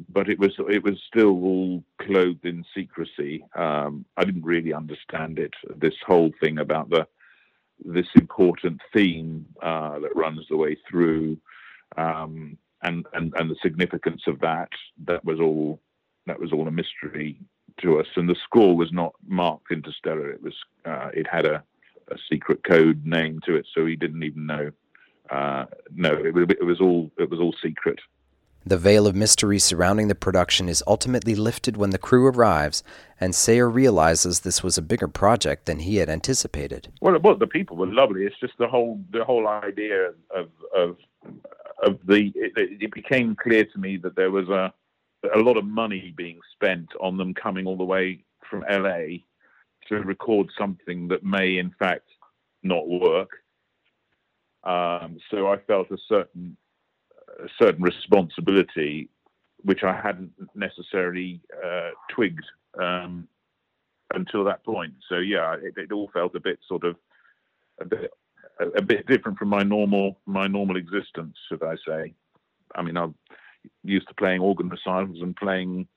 but 0.08 0.29
it 0.29 0.39
was 0.39 0.53
it 0.70 0.84
was 0.84 0.98
still 1.08 1.44
all 1.44 1.84
clothed 2.01 2.46
in 2.46 2.63
secrecy. 2.74 3.44
Um, 3.56 4.06
I 4.15 4.24
didn't 4.24 4.46
really 4.46 4.74
understand 4.74 5.39
it. 5.39 5.53
This 5.75 5.96
whole 6.06 6.32
thing 6.39 6.60
about 6.60 6.89
the 6.89 7.08
this 7.84 8.08
important 8.15 8.82
theme 8.94 9.46
uh, 9.62 10.00
that 10.00 10.15
runs 10.15 10.46
the 10.50 10.58
way 10.58 10.77
through, 10.89 11.38
um, 11.98 12.58
and 12.84 13.06
and 13.13 13.34
and 13.38 13.50
the 13.50 13.58
significance 13.62 14.24
of 14.27 14.39
that. 14.39 14.70
That 15.06 15.24
was 15.25 15.39
all 15.39 15.79
that 16.27 16.39
was 16.39 16.53
all 16.53 16.68
a 16.68 16.72
mystery 16.72 17.39
to 17.82 18.00
us. 18.00 18.08
And 18.15 18.29
the 18.29 18.36
score 18.44 18.75
was 18.75 18.91
not 18.91 19.13
marked 19.27 19.72
interstellar. 19.72 20.32
It 20.32 20.41
was 20.41 20.56
uh, 20.86 21.10
it 21.13 21.27
had 21.27 21.46
a, 21.46 21.63
a 22.10 22.15
secret 22.29 22.63
code 22.63 23.06
name 23.06 23.41
to 23.46 23.56
it, 23.56 23.68
so 23.74 23.86
he 23.86 23.96
didn't 23.96 24.24
even 24.24 24.46
know. 24.46 24.72
Uh, 25.29 25.65
no, 25.94 26.13
it 26.13 26.36
it 26.51 26.65
was 26.65 26.79
all 26.79 27.12
it 27.18 27.29
was 27.29 27.39
all 27.39 27.56
secret. 27.62 28.00
The 28.66 28.78
veil 28.78 29.08
of 29.08 29.16
mystery 29.16 29.58
surrounding 29.58 30.10
the 30.10 30.16
production 30.16 30.68
is 30.70 30.84
ultimately 30.86 31.34
lifted 31.34 31.78
when 31.78 31.92
the 31.92 31.98
crew 31.98 32.28
arrives, 32.28 32.84
and 33.20 33.34
Sayer 33.34 33.70
realizes 33.70 34.42
this 34.42 34.62
was 34.62 34.78
a 34.78 34.82
bigger 34.82 35.08
project 35.08 35.66
than 35.66 35.80
he 35.80 35.98
had 35.98 36.10
anticipated. 36.10 36.92
Well, 37.01 37.18
well, 37.20 37.38
the 37.38 37.48
people 37.48 37.78
were 37.78 37.88
lovely. 37.88 38.25
It's 38.25 38.39
just 38.39 38.58
the 38.60 38.68
whole 38.68 39.00
the 39.12 39.24
whole 39.24 39.48
idea 39.48 40.10
of 40.36 40.50
of 40.75 40.98
of 41.82 42.00
the. 42.06 42.32
It, 42.36 42.51
it 42.56 42.94
became 42.94 43.36
clear 43.36 43.66
to 43.66 43.80
me 43.80 43.98
that 43.98 44.16
there 44.16 44.32
was 44.32 44.50
a 44.50 44.74
a 45.36 45.39
lot 45.39 45.58
of 45.58 45.66
money 45.66 46.13
being 46.16 46.39
spent 46.54 46.89
on 47.00 47.18
them 47.18 47.34
coming 47.34 47.66
all 47.66 47.78
the 47.78 47.84
way 47.84 48.24
from 48.50 48.63
LA 48.70 49.20
to 49.88 49.96
record 49.96 50.50
something 50.58 51.08
that 51.08 51.24
may, 51.24 51.58
in 51.58 51.72
fact, 51.80 52.08
not 52.63 52.88
work. 52.88 53.30
Um, 54.63 55.18
so 55.32 55.48
I 55.48 55.58
felt 55.58 55.92
a 55.92 55.98
certain 56.08 56.58
a 57.43 57.48
certain 57.62 57.84
responsibility, 57.84 59.10
which 59.63 59.84
I 59.84 60.00
hadn't 60.00 60.31
necessarily 60.55 61.41
uh, 61.65 61.91
twigged 62.10 62.46
um, 62.79 63.27
until 64.13 64.43
that 64.46 64.63
point. 64.63 64.93
So 65.08 65.17
yeah, 65.17 65.55
it, 65.62 65.74
it, 65.77 65.91
all 65.91 66.10
felt 66.13 66.36
a 66.36 66.39
bit 66.39 66.60
sort 66.67 66.84
of 66.84 66.96
a 67.79 67.86
bit 67.86 68.12
a, 68.60 68.67
a, 68.77 68.81
bit 68.81 69.08
different 69.08 69.38
from 69.38 69.50
my 69.50 69.63
normal 69.63 70.19
my 70.25 70.48
normal 70.48 70.77
existence, 70.77 71.38
should 71.48 71.63
I 71.63 71.75
say? 71.88 72.13
I 72.75 72.81
mean, 72.81 72.98
I'm 72.98 73.15
used 73.84 74.08
to 74.08 74.13
playing 74.13 74.41
organ 74.41 74.69
recitals 74.69 75.22
and 75.22 75.36
playing 75.36 75.88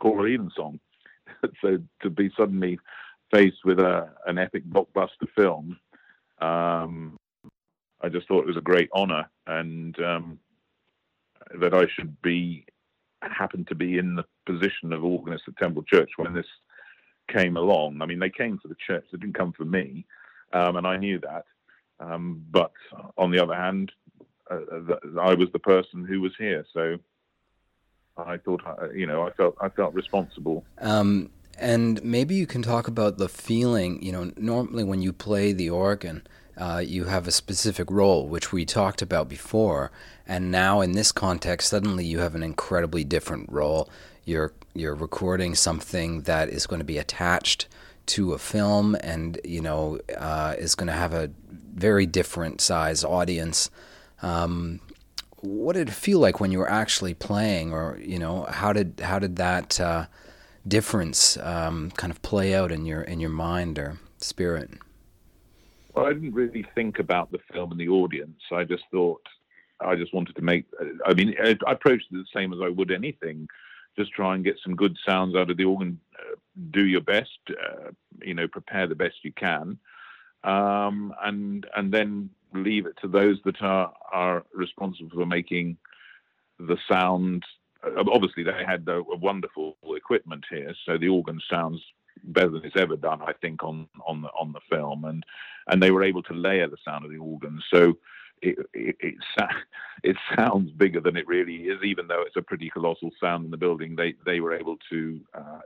Choral 0.00 0.26
Evensong, 0.26 0.80
so 1.62 1.78
to 2.02 2.10
be 2.10 2.30
suddenly 2.36 2.78
faced 3.32 3.64
with 3.64 3.78
a 3.78 4.10
an 4.26 4.38
epic 4.38 4.64
blockbuster 4.66 5.28
film. 5.36 5.78
Um, 6.40 7.18
I 8.00 8.08
just 8.08 8.26
thought 8.26 8.42
it 8.42 8.48
was 8.48 8.56
a 8.56 8.60
great 8.60 8.90
honor, 8.92 9.30
and 9.46 9.98
um, 10.00 10.38
that 11.60 11.74
I 11.74 11.86
should 11.94 12.20
be 12.22 12.66
happen 13.22 13.64
to 13.66 13.74
be 13.74 13.98
in 13.98 14.16
the 14.16 14.24
position 14.46 14.92
of 14.92 15.04
organist 15.04 15.44
at 15.46 15.56
Temple 15.56 15.84
Church 15.84 16.10
when 16.16 16.34
this 16.34 16.46
came 17.28 17.56
along. 17.56 18.02
I 18.02 18.06
mean, 18.06 18.18
they 18.18 18.30
came 18.30 18.58
for 18.58 18.68
the 18.68 18.76
church; 18.86 19.04
they 19.12 19.18
didn't 19.18 19.38
come 19.38 19.52
for 19.52 19.64
me, 19.64 20.06
um, 20.52 20.76
and 20.76 20.86
I 20.86 20.96
knew 20.96 21.18
that. 21.20 21.44
Um, 22.00 22.44
but 22.50 22.72
on 23.16 23.30
the 23.30 23.40
other 23.40 23.54
hand, 23.54 23.92
uh, 24.50 24.96
I 25.20 25.34
was 25.34 25.48
the 25.52 25.58
person 25.58 26.04
who 26.04 26.20
was 26.20 26.32
here, 26.38 26.66
so 26.72 26.98
I 28.16 28.36
thought, 28.38 28.62
uh, 28.66 28.90
you 28.90 29.06
know, 29.06 29.26
I 29.26 29.32
felt 29.32 29.56
I 29.60 29.68
felt 29.68 29.94
responsible. 29.94 30.64
Um, 30.78 31.30
and 31.58 32.02
maybe 32.02 32.34
you 32.34 32.46
can 32.46 32.62
talk 32.62 32.88
about 32.88 33.18
the 33.18 33.28
feeling. 33.28 34.02
You 34.02 34.12
know, 34.12 34.32
normally 34.36 34.84
when 34.84 35.02
you 35.02 35.12
play 35.12 35.52
the 35.52 35.70
organ, 35.70 36.26
uh, 36.56 36.82
you 36.84 37.04
have 37.04 37.26
a 37.26 37.32
specific 37.32 37.90
role, 37.90 38.28
which 38.28 38.52
we 38.52 38.64
talked 38.64 39.02
about 39.02 39.28
before, 39.28 39.90
and 40.26 40.50
now 40.50 40.80
in 40.80 40.92
this 40.92 41.12
context, 41.12 41.68
suddenly 41.68 42.04
you 42.04 42.18
have 42.18 42.34
an 42.34 42.42
incredibly 42.42 43.04
different 43.04 43.50
role. 43.50 43.88
You're 44.24 44.52
you're 44.74 44.94
recording 44.94 45.54
something 45.54 46.22
that 46.22 46.48
is 46.48 46.66
going 46.66 46.80
to 46.80 46.84
be 46.84 46.98
attached 46.98 47.68
to 48.06 48.32
a 48.32 48.38
film, 48.38 48.94
and 48.96 49.40
you 49.44 49.60
know 49.60 49.98
uh, 50.16 50.54
is 50.58 50.74
going 50.74 50.88
to 50.88 50.92
have 50.92 51.14
a 51.14 51.30
very 51.74 52.06
different 52.06 52.60
size 52.60 53.02
audience. 53.02 53.70
Um, 54.20 54.80
what 55.42 55.72
did 55.72 55.88
it 55.88 55.92
feel 55.92 56.20
like 56.20 56.38
when 56.38 56.52
you 56.52 56.58
were 56.58 56.70
actually 56.70 57.14
playing, 57.14 57.72
or 57.72 57.98
you 58.00 58.18
know, 58.18 58.44
how 58.48 58.72
did 58.72 59.00
how 59.02 59.18
did 59.18 59.36
that 59.36 59.80
uh, 59.80 60.06
difference 60.66 61.36
um, 61.38 61.90
kind 61.92 62.10
of 62.10 62.22
play 62.22 62.54
out 62.54 62.70
in 62.70 62.86
your 62.86 63.02
in 63.02 63.20
your 63.20 63.30
mind 63.30 63.78
or 63.78 63.98
spirit? 64.18 64.70
Well, 65.94 66.06
I 66.06 66.12
didn't 66.12 66.34
really 66.34 66.66
think 66.74 66.98
about 66.98 67.30
the 67.30 67.38
film 67.52 67.70
and 67.70 67.80
the 67.80 67.88
audience. 67.88 68.40
I 68.50 68.64
just 68.64 68.84
thought, 68.90 69.22
I 69.80 69.94
just 69.94 70.14
wanted 70.14 70.36
to 70.36 70.42
make. 70.42 70.64
I 71.06 71.12
mean, 71.12 71.34
I 71.42 71.56
approached 71.66 72.06
it 72.10 72.14
the 72.14 72.24
same 72.34 72.52
as 72.52 72.60
I 72.62 72.68
would 72.68 72.90
anything. 72.90 73.48
Just 73.98 74.12
try 74.12 74.34
and 74.34 74.44
get 74.44 74.58
some 74.64 74.74
good 74.74 74.96
sounds 75.06 75.36
out 75.36 75.50
of 75.50 75.56
the 75.56 75.64
organ. 75.64 76.00
Uh, 76.18 76.36
do 76.70 76.86
your 76.86 77.02
best. 77.02 77.38
Uh, 77.50 77.90
you 78.22 78.32
know, 78.32 78.48
prepare 78.48 78.86
the 78.86 78.94
best 78.94 79.16
you 79.22 79.32
can, 79.32 79.78
um, 80.44 81.12
and 81.22 81.66
and 81.76 81.92
then 81.92 82.30
leave 82.54 82.86
it 82.86 82.96
to 83.02 83.08
those 83.08 83.38
that 83.44 83.60
are 83.60 83.92
are 84.12 84.44
responsible 84.54 85.10
for 85.10 85.26
making 85.26 85.76
the 86.58 86.78
sound. 86.90 87.42
Obviously, 87.84 88.44
they 88.44 88.64
had 88.66 88.86
the 88.86 89.02
wonderful 89.20 89.76
equipment 89.96 90.44
here, 90.48 90.72
so 90.86 90.96
the 90.96 91.08
organ 91.08 91.40
sounds 91.50 91.82
better 92.24 92.50
than 92.50 92.64
it's 92.64 92.76
ever 92.76 92.96
done, 92.96 93.20
I 93.22 93.32
think, 93.32 93.62
on 93.62 93.88
on 94.06 94.22
the 94.22 94.28
on 94.28 94.52
the 94.52 94.60
film, 94.70 95.04
and 95.04 95.24
and 95.68 95.82
they 95.82 95.90
were 95.90 96.04
able 96.04 96.22
to 96.24 96.34
layer 96.34 96.68
the 96.68 96.76
sound 96.84 97.04
of 97.04 97.10
the 97.10 97.18
organ. 97.18 97.60
So 97.72 97.98
it 98.40 98.58
it, 98.74 98.96
it, 99.00 99.14
it 100.02 100.16
sounds 100.36 100.70
bigger 100.72 101.00
than 101.00 101.16
it 101.16 101.26
really 101.26 101.56
is, 101.56 101.82
even 101.82 102.06
though 102.08 102.22
it's 102.22 102.36
a 102.36 102.42
pretty 102.42 102.70
colossal 102.70 103.10
sound 103.20 103.44
in 103.44 103.50
the 103.50 103.56
building. 103.56 103.96
They 103.96 104.14
they 104.24 104.40
were 104.40 104.54
able 104.54 104.76
to 104.90 105.20
uh, 105.34 105.60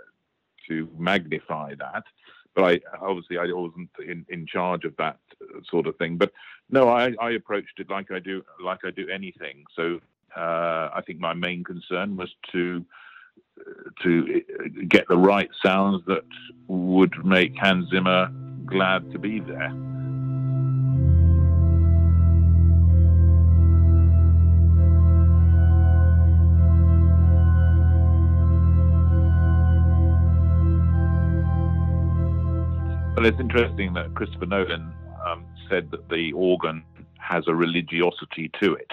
to 0.69 0.89
magnify 0.97 1.75
that. 1.79 2.05
But 2.55 2.65
I 2.65 2.81
obviously 3.01 3.39
I 3.39 3.45
wasn't 3.53 3.91
in, 4.07 4.25
in 4.29 4.47
charge 4.47 4.85
of 4.85 4.97
that 4.97 5.19
sort 5.71 5.87
of 5.87 5.97
thing. 5.97 6.17
But 6.17 6.33
no, 6.71 6.89
I, 6.89 7.13
I 7.21 7.33
approached 7.33 7.79
it 7.79 7.91
like 7.91 8.11
I 8.11 8.19
do 8.19 8.43
like 8.63 8.81
I 8.85 8.91
do 8.91 9.09
anything. 9.09 9.65
So 9.75 10.01
uh, 10.35 10.91
I 10.95 11.03
think 11.07 11.21
my 11.21 11.35
main 11.35 11.65
concern 11.65 12.17
was 12.17 12.35
to 12.53 12.85
to 14.03 14.43
get 14.89 15.09
the 15.09 15.17
right 15.17 15.49
sounds 15.65 16.05
that 16.07 16.25
would 16.69 17.25
make 17.25 17.57
Hans 17.57 17.91
Zimmer 17.91 18.31
glad 18.67 19.11
to 19.13 19.19
be 19.19 19.41
there. 19.41 19.73
Well, 33.17 33.25
it's 33.25 33.41
interesting 33.41 33.95
that 33.95 34.15
Christopher 34.15 34.45
Nolan 34.45 34.93
um, 35.27 35.47
said 35.71 35.91
that 35.91 36.07
the 36.11 36.33
organ 36.33 36.85
has 37.19 37.45
a 37.47 37.55
religiosity 37.55 38.51
to 38.61 38.75
it. 38.75 38.93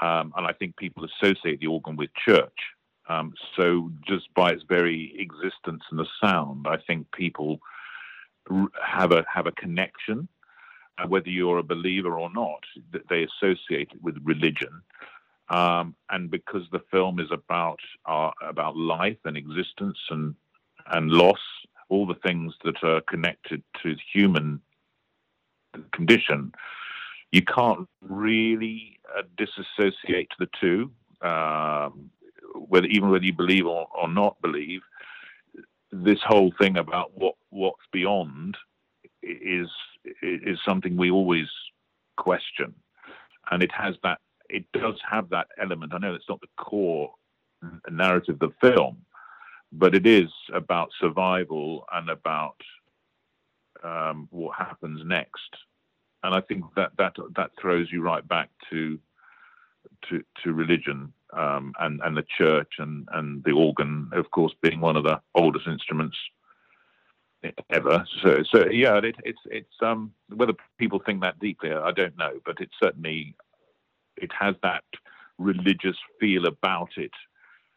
Um, 0.00 0.32
and 0.36 0.46
I 0.46 0.52
think 0.52 0.76
people 0.76 1.04
associate 1.04 1.60
the 1.60 1.66
organ 1.66 1.96
with 1.96 2.10
church. 2.14 2.58
Um, 3.08 3.34
so 3.56 3.90
just 4.06 4.32
by 4.34 4.50
its 4.50 4.64
very 4.68 5.14
existence 5.18 5.82
and 5.90 5.98
the 5.98 6.06
sound, 6.20 6.66
I 6.68 6.78
think 6.78 7.10
people 7.12 7.60
have 8.84 9.12
a 9.12 9.24
have 9.32 9.46
a 9.46 9.52
connection, 9.52 10.28
uh, 10.98 11.06
whether 11.06 11.28
you're 11.28 11.58
a 11.58 11.62
believer 11.62 12.18
or 12.18 12.30
not. 12.32 12.64
That 12.92 13.08
they 13.08 13.24
associate 13.24 13.90
it 13.92 14.02
with 14.02 14.16
religion, 14.24 14.82
um, 15.48 15.94
and 16.10 16.30
because 16.30 16.62
the 16.72 16.82
film 16.90 17.20
is 17.20 17.30
about 17.30 17.80
about 18.40 18.76
life 18.76 19.18
and 19.24 19.36
existence 19.36 19.98
and 20.10 20.34
and 20.90 21.10
loss, 21.10 21.40
all 21.88 22.06
the 22.06 22.14
things 22.14 22.54
that 22.64 22.82
are 22.82 23.00
connected 23.02 23.62
to 23.82 23.94
the 23.94 24.00
human 24.12 24.60
condition, 25.92 26.52
you 27.32 27.42
can't 27.42 27.88
really 28.00 28.98
uh, 29.16 29.22
disassociate 29.36 30.30
the 30.38 30.48
two. 30.60 30.90
Um, 31.22 32.10
whether 32.68 32.86
even 32.86 33.10
whether 33.10 33.24
you 33.24 33.32
believe 33.32 33.66
or, 33.66 33.88
or 33.94 34.08
not 34.08 34.40
believe, 34.42 34.80
this 35.92 36.18
whole 36.24 36.52
thing 36.58 36.76
about 36.76 37.16
what 37.16 37.34
what's 37.50 37.86
beyond 37.92 38.56
is 39.22 39.68
is 40.22 40.58
something 40.64 40.96
we 40.96 41.10
always 41.10 41.46
question, 42.16 42.74
and 43.50 43.62
it 43.62 43.72
has 43.72 43.94
that 44.02 44.18
it 44.48 44.64
does 44.72 44.94
have 45.08 45.28
that 45.30 45.48
element. 45.60 45.94
I 45.94 45.98
know 45.98 46.14
it's 46.14 46.28
not 46.28 46.40
the 46.40 46.62
core 46.62 47.12
narrative 47.90 48.38
of 48.40 48.52
the 48.60 48.68
film, 48.70 48.98
but 49.72 49.94
it 49.94 50.06
is 50.06 50.30
about 50.54 50.90
survival 51.00 51.84
and 51.92 52.10
about 52.10 52.60
um, 53.82 54.28
what 54.30 54.56
happens 54.56 55.00
next. 55.04 55.50
And 56.22 56.34
I 56.34 56.40
think 56.40 56.64
that 56.76 56.92
that 56.98 57.14
that 57.36 57.50
throws 57.60 57.88
you 57.90 58.02
right 58.02 58.26
back 58.26 58.50
to 58.70 58.98
to, 60.08 60.22
to 60.42 60.52
religion 60.52 61.12
um, 61.32 61.72
and 61.80 62.00
and 62.04 62.16
the 62.16 62.24
church 62.38 62.74
and 62.78 63.08
and 63.12 63.42
the 63.44 63.52
organ, 63.52 64.10
of 64.12 64.30
course, 64.30 64.54
being 64.62 64.80
one 64.80 64.96
of 64.96 65.04
the 65.04 65.20
oldest 65.34 65.66
instruments 65.66 66.16
ever. 67.70 68.04
So 68.22 68.42
so 68.50 68.66
yeah, 68.70 68.98
it, 68.98 69.16
it's 69.24 69.40
it's 69.46 69.74
um, 69.82 70.12
whether 70.34 70.54
people 70.78 71.00
think 71.04 71.22
that 71.22 71.38
deeply, 71.38 71.72
I 71.72 71.92
don't 71.92 72.16
know, 72.16 72.40
but 72.44 72.60
it 72.60 72.70
certainly 72.82 73.34
it 74.16 74.30
has 74.38 74.54
that 74.62 74.84
religious 75.38 75.96
feel 76.18 76.46
about 76.46 76.90
it, 76.96 77.12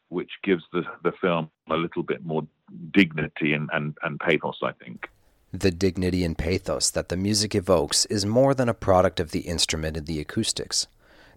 which 0.09 0.31
gives 0.43 0.63
the 0.71 0.83
the 1.03 1.11
film 1.21 1.49
a 1.69 1.75
little 1.75 2.03
bit 2.03 2.25
more 2.25 2.45
dignity 2.91 3.53
and 3.53 3.69
and, 3.73 3.97
and 4.03 4.19
pathos, 4.19 4.59
I 4.63 4.71
think. 4.73 5.09
The 5.51 5.71
dignity 5.71 6.23
and 6.23 6.37
pathos 6.37 6.91
that 6.91 7.09
the 7.09 7.17
music 7.17 7.55
evokes 7.55 8.05
is 8.05 8.23
more 8.23 8.53
than 8.53 8.69
a 8.69 8.73
product 8.73 9.19
of 9.19 9.31
the 9.31 9.41
instrument 9.41 9.97
and 9.97 10.05
the 10.05 10.19
acoustics. 10.19 10.85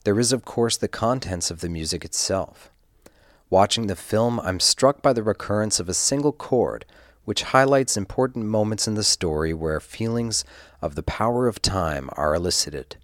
There 0.04 0.18
is, 0.18 0.32
of 0.32 0.44
course, 0.44 0.76
the 0.76 0.88
contents 0.88 1.50
of 1.50 1.60
the 1.60 1.68
music 1.68 2.04
itself. 2.04 2.70
Watching 3.50 3.86
the 3.86 3.96
film, 3.96 4.40
I'm 4.40 4.58
struck 4.60 5.00
by 5.02 5.12
the 5.12 5.22
recurrence 5.22 5.78
of 5.78 5.88
a 5.88 5.94
single 5.94 6.32
chord, 6.32 6.84
which 7.24 7.44
highlights 7.44 7.96
important 7.96 8.46
moments 8.46 8.88
in 8.88 8.94
the 8.94 9.04
story 9.04 9.54
where 9.54 9.78
feelings 9.78 10.44
of 10.80 10.96
the 10.96 11.04
power 11.04 11.46
of 11.46 11.62
time 11.62 12.10
are 12.14 12.34
elicited. 12.34 12.96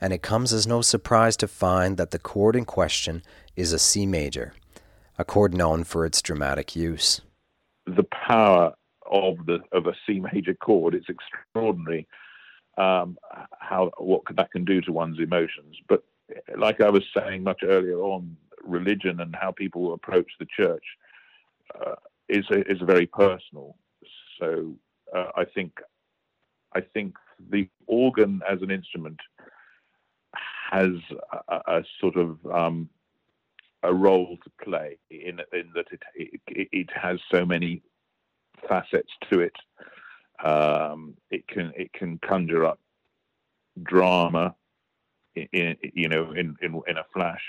and 0.00 0.12
it 0.12 0.22
comes 0.22 0.52
as 0.52 0.66
no 0.66 0.82
surprise 0.82 1.36
to 1.38 1.48
find 1.48 1.96
that 1.96 2.10
the 2.10 2.18
chord 2.18 2.56
in 2.56 2.64
question 2.64 3.22
is 3.56 3.72
a 3.72 3.78
C 3.78 4.06
major, 4.06 4.52
a 5.18 5.24
chord 5.24 5.54
known 5.54 5.84
for 5.84 6.04
its 6.04 6.20
dramatic 6.20 6.76
use. 6.76 7.20
The 7.86 8.04
power 8.26 8.74
of 9.10 9.46
the 9.46 9.60
of 9.72 9.86
a 9.86 9.94
C 10.06 10.20
major 10.20 10.54
chord 10.54 10.94
is 10.94 11.04
extraordinary. 11.08 12.06
Um, 12.76 13.16
how 13.58 13.92
what 13.98 14.22
that 14.36 14.50
can 14.50 14.64
do 14.64 14.80
to 14.82 14.92
one's 14.92 15.20
emotions, 15.20 15.76
but 15.88 16.02
like 16.56 16.80
I 16.80 16.90
was 16.90 17.02
saying 17.16 17.42
much 17.42 17.60
earlier 17.62 18.00
on, 18.00 18.36
religion 18.62 19.20
and 19.20 19.34
how 19.36 19.52
people 19.52 19.92
approach 19.92 20.30
the 20.38 20.46
church 20.46 20.84
uh, 21.74 21.94
is 22.28 22.44
a, 22.50 22.60
is 22.70 22.78
very 22.82 23.06
personal. 23.06 23.76
So 24.38 24.74
uh, 25.14 25.30
I 25.36 25.44
think 25.44 25.72
I 26.74 26.80
think 26.80 27.14
the 27.50 27.68
organ 27.86 28.40
as 28.48 28.62
an 28.62 28.70
instrument 28.70 29.20
has 30.70 30.92
a, 31.48 31.60
a 31.66 31.84
sort 32.00 32.16
of 32.16 32.38
um, 32.46 32.88
a 33.82 33.92
role 33.92 34.36
to 34.42 34.64
play 34.64 34.98
in 35.10 35.40
in 35.52 35.70
that 35.74 35.86
it, 35.92 36.02
it, 36.48 36.68
it 36.72 36.88
has 36.94 37.18
so 37.30 37.44
many 37.44 37.82
facets 38.68 39.12
to 39.30 39.40
it. 39.40 39.56
Um, 40.44 41.14
it 41.30 41.46
can 41.46 41.72
it 41.76 41.92
can 41.92 42.18
conjure 42.18 42.64
up 42.64 42.80
drama, 43.82 44.54
in, 45.36 45.76
you 45.94 46.08
know, 46.08 46.32
in, 46.32 46.56
in 46.62 46.80
in 46.86 46.96
a 46.98 47.04
flash, 47.12 47.42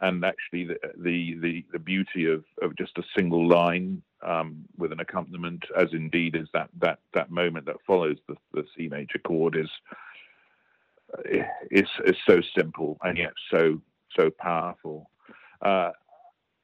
and 0.00 0.24
actually 0.24 0.64
the 0.64 0.78
the 0.96 1.36
the, 1.40 1.64
the 1.72 1.78
beauty 1.78 2.26
of, 2.26 2.44
of 2.62 2.76
just 2.76 2.98
a 2.98 3.02
single 3.16 3.48
line 3.48 4.02
um, 4.22 4.64
with 4.76 4.92
an 4.92 5.00
accompaniment, 5.00 5.64
as 5.76 5.88
indeed 5.92 6.36
is 6.36 6.48
that 6.52 6.68
that 6.80 6.98
that 7.14 7.30
moment 7.30 7.66
that 7.66 7.76
follows 7.86 8.16
the, 8.28 8.36
the 8.52 8.64
C 8.76 8.88
major 8.88 9.18
chord, 9.18 9.56
is 9.56 9.70
is 11.70 11.88
is 12.04 12.16
so 12.26 12.40
simple 12.56 12.98
and 13.02 13.18
yet 13.18 13.32
so 13.50 13.80
so 14.16 14.30
powerful. 14.30 15.10
Uh, 15.62 15.90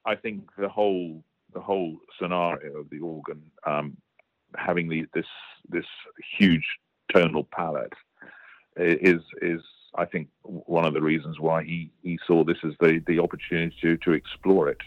I 0.04 0.14
think 0.16 0.44
the 0.58 0.68
whole 0.68 1.22
the 1.54 1.60
whole 1.60 1.96
scenario 2.18 2.78
of 2.80 2.90
the 2.90 3.00
organ 3.00 3.42
um, 3.66 3.96
having 4.56 4.88
the, 4.88 5.06
this 5.14 5.26
this 5.68 5.86
huge 6.38 6.66
tonal 7.12 7.44
palette 7.44 7.92
is 8.76 9.22
is 9.40 9.60
I 9.94 10.06
think 10.06 10.28
one 10.42 10.86
of 10.86 10.94
the 10.94 11.02
reasons 11.02 11.38
why 11.38 11.64
he, 11.64 11.90
he 12.02 12.18
saw 12.26 12.44
this 12.44 12.56
as 12.64 12.72
the, 12.80 13.02
the 13.06 13.18
opportunity 13.18 13.74
to, 13.82 13.96
to 13.98 14.12
explore 14.12 14.68
it 14.68 14.78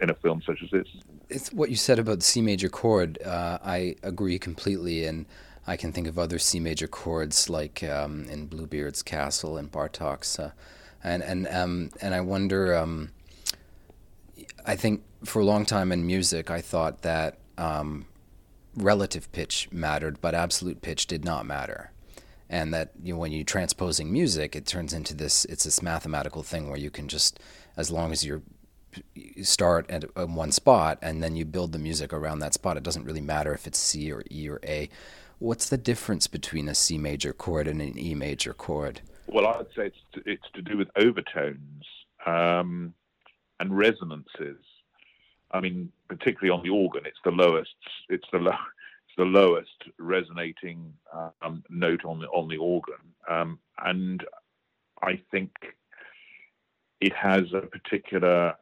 in 0.00 0.10
a 0.10 0.14
film 0.14 0.42
such 0.44 0.58
as 0.62 0.70
this. 0.70 0.86
It's 1.28 1.52
what 1.52 1.70
you 1.70 1.76
said 1.76 1.98
about 1.98 2.18
the 2.18 2.24
C 2.24 2.42
major 2.42 2.68
chord. 2.68 3.18
Uh, 3.22 3.58
I 3.62 3.96
agree 4.02 4.38
completely, 4.38 5.04
and 5.04 5.26
I 5.66 5.76
can 5.76 5.92
think 5.92 6.06
of 6.06 6.18
other 6.18 6.38
C 6.38 6.58
major 6.58 6.88
chords 6.88 7.48
like 7.48 7.82
um, 7.84 8.26
in 8.28 8.46
Bluebeard's 8.46 9.02
Castle 9.02 9.56
and 9.56 9.70
Bartok's, 9.70 10.38
uh, 10.38 10.50
and 11.04 11.22
and 11.22 11.46
um, 11.48 11.90
and 12.00 12.14
I 12.14 12.20
wonder. 12.20 12.74
Um, 12.74 13.10
I 14.66 14.76
think 14.76 15.02
for 15.24 15.40
a 15.40 15.44
long 15.44 15.64
time 15.64 15.92
in 15.92 16.06
music, 16.06 16.50
I 16.50 16.60
thought 16.60 17.02
that 17.02 17.38
um, 17.56 18.06
relative 18.76 19.30
pitch 19.32 19.68
mattered, 19.72 20.20
but 20.20 20.34
absolute 20.34 20.82
pitch 20.82 21.06
did 21.06 21.24
not 21.24 21.46
matter 21.46 21.92
and 22.50 22.72
that 22.74 22.92
you 23.02 23.14
know, 23.14 23.20
when 23.20 23.32
you're 23.32 23.44
transposing 23.44 24.12
music, 24.12 24.56
it 24.56 24.66
turns 24.66 24.92
into 24.92 25.14
this. 25.14 25.44
It's 25.46 25.64
this 25.64 25.82
mathematical 25.82 26.42
thing 26.42 26.68
where 26.68 26.78
you 26.78 26.90
can 26.90 27.08
just, 27.08 27.40
as 27.76 27.90
long 27.90 28.12
as 28.12 28.24
you're 28.24 28.42
you 29.14 29.44
start 29.44 29.88
at 29.90 30.04
one 30.28 30.50
spot 30.50 30.98
and 31.02 31.22
then 31.22 31.36
you 31.36 31.44
build 31.44 31.72
the 31.72 31.78
music 31.78 32.12
around 32.12 32.38
that 32.40 32.54
spot. 32.54 32.76
It 32.76 32.82
doesn't 32.82 33.04
really 33.04 33.20
matter 33.20 33.52
if 33.52 33.66
it's 33.66 33.78
C 33.78 34.10
or 34.10 34.22
E 34.30 34.48
or 34.48 34.60
A. 34.64 34.88
What's 35.38 35.68
the 35.68 35.76
difference 35.76 36.26
between 36.26 36.68
a 36.68 36.74
C 36.74 36.98
major 36.98 37.32
chord 37.32 37.68
and 37.68 37.80
an 37.80 37.98
E 37.98 38.14
major 38.14 38.54
chord? 38.54 39.00
Well, 39.26 39.46
I'd 39.46 39.66
say 39.76 39.86
it's 39.86 39.96
to, 40.14 40.22
it's 40.24 40.50
to 40.54 40.62
do 40.62 40.76
with 40.76 40.88
overtones 40.96 41.84
um, 42.26 42.94
and 43.60 43.76
resonances. 43.76 44.56
I 45.50 45.60
mean, 45.60 45.92
particularly 46.08 46.50
on 46.50 46.64
the 46.64 46.70
organ, 46.70 47.06
it's 47.06 47.18
the 47.24 47.30
lowest. 47.30 47.74
It's 48.08 48.26
the 48.32 48.38
low, 48.38 48.52
the 49.18 49.24
lowest 49.24 49.82
resonating 49.98 50.94
um, 51.42 51.62
note 51.68 52.04
on 52.04 52.20
the 52.20 52.26
on 52.28 52.48
the 52.48 52.56
organ, 52.56 52.94
um, 53.28 53.58
and 53.84 54.24
I 55.02 55.20
think 55.30 55.50
it 57.00 57.12
has 57.12 57.52
a 57.52 57.60
particular 57.60 58.54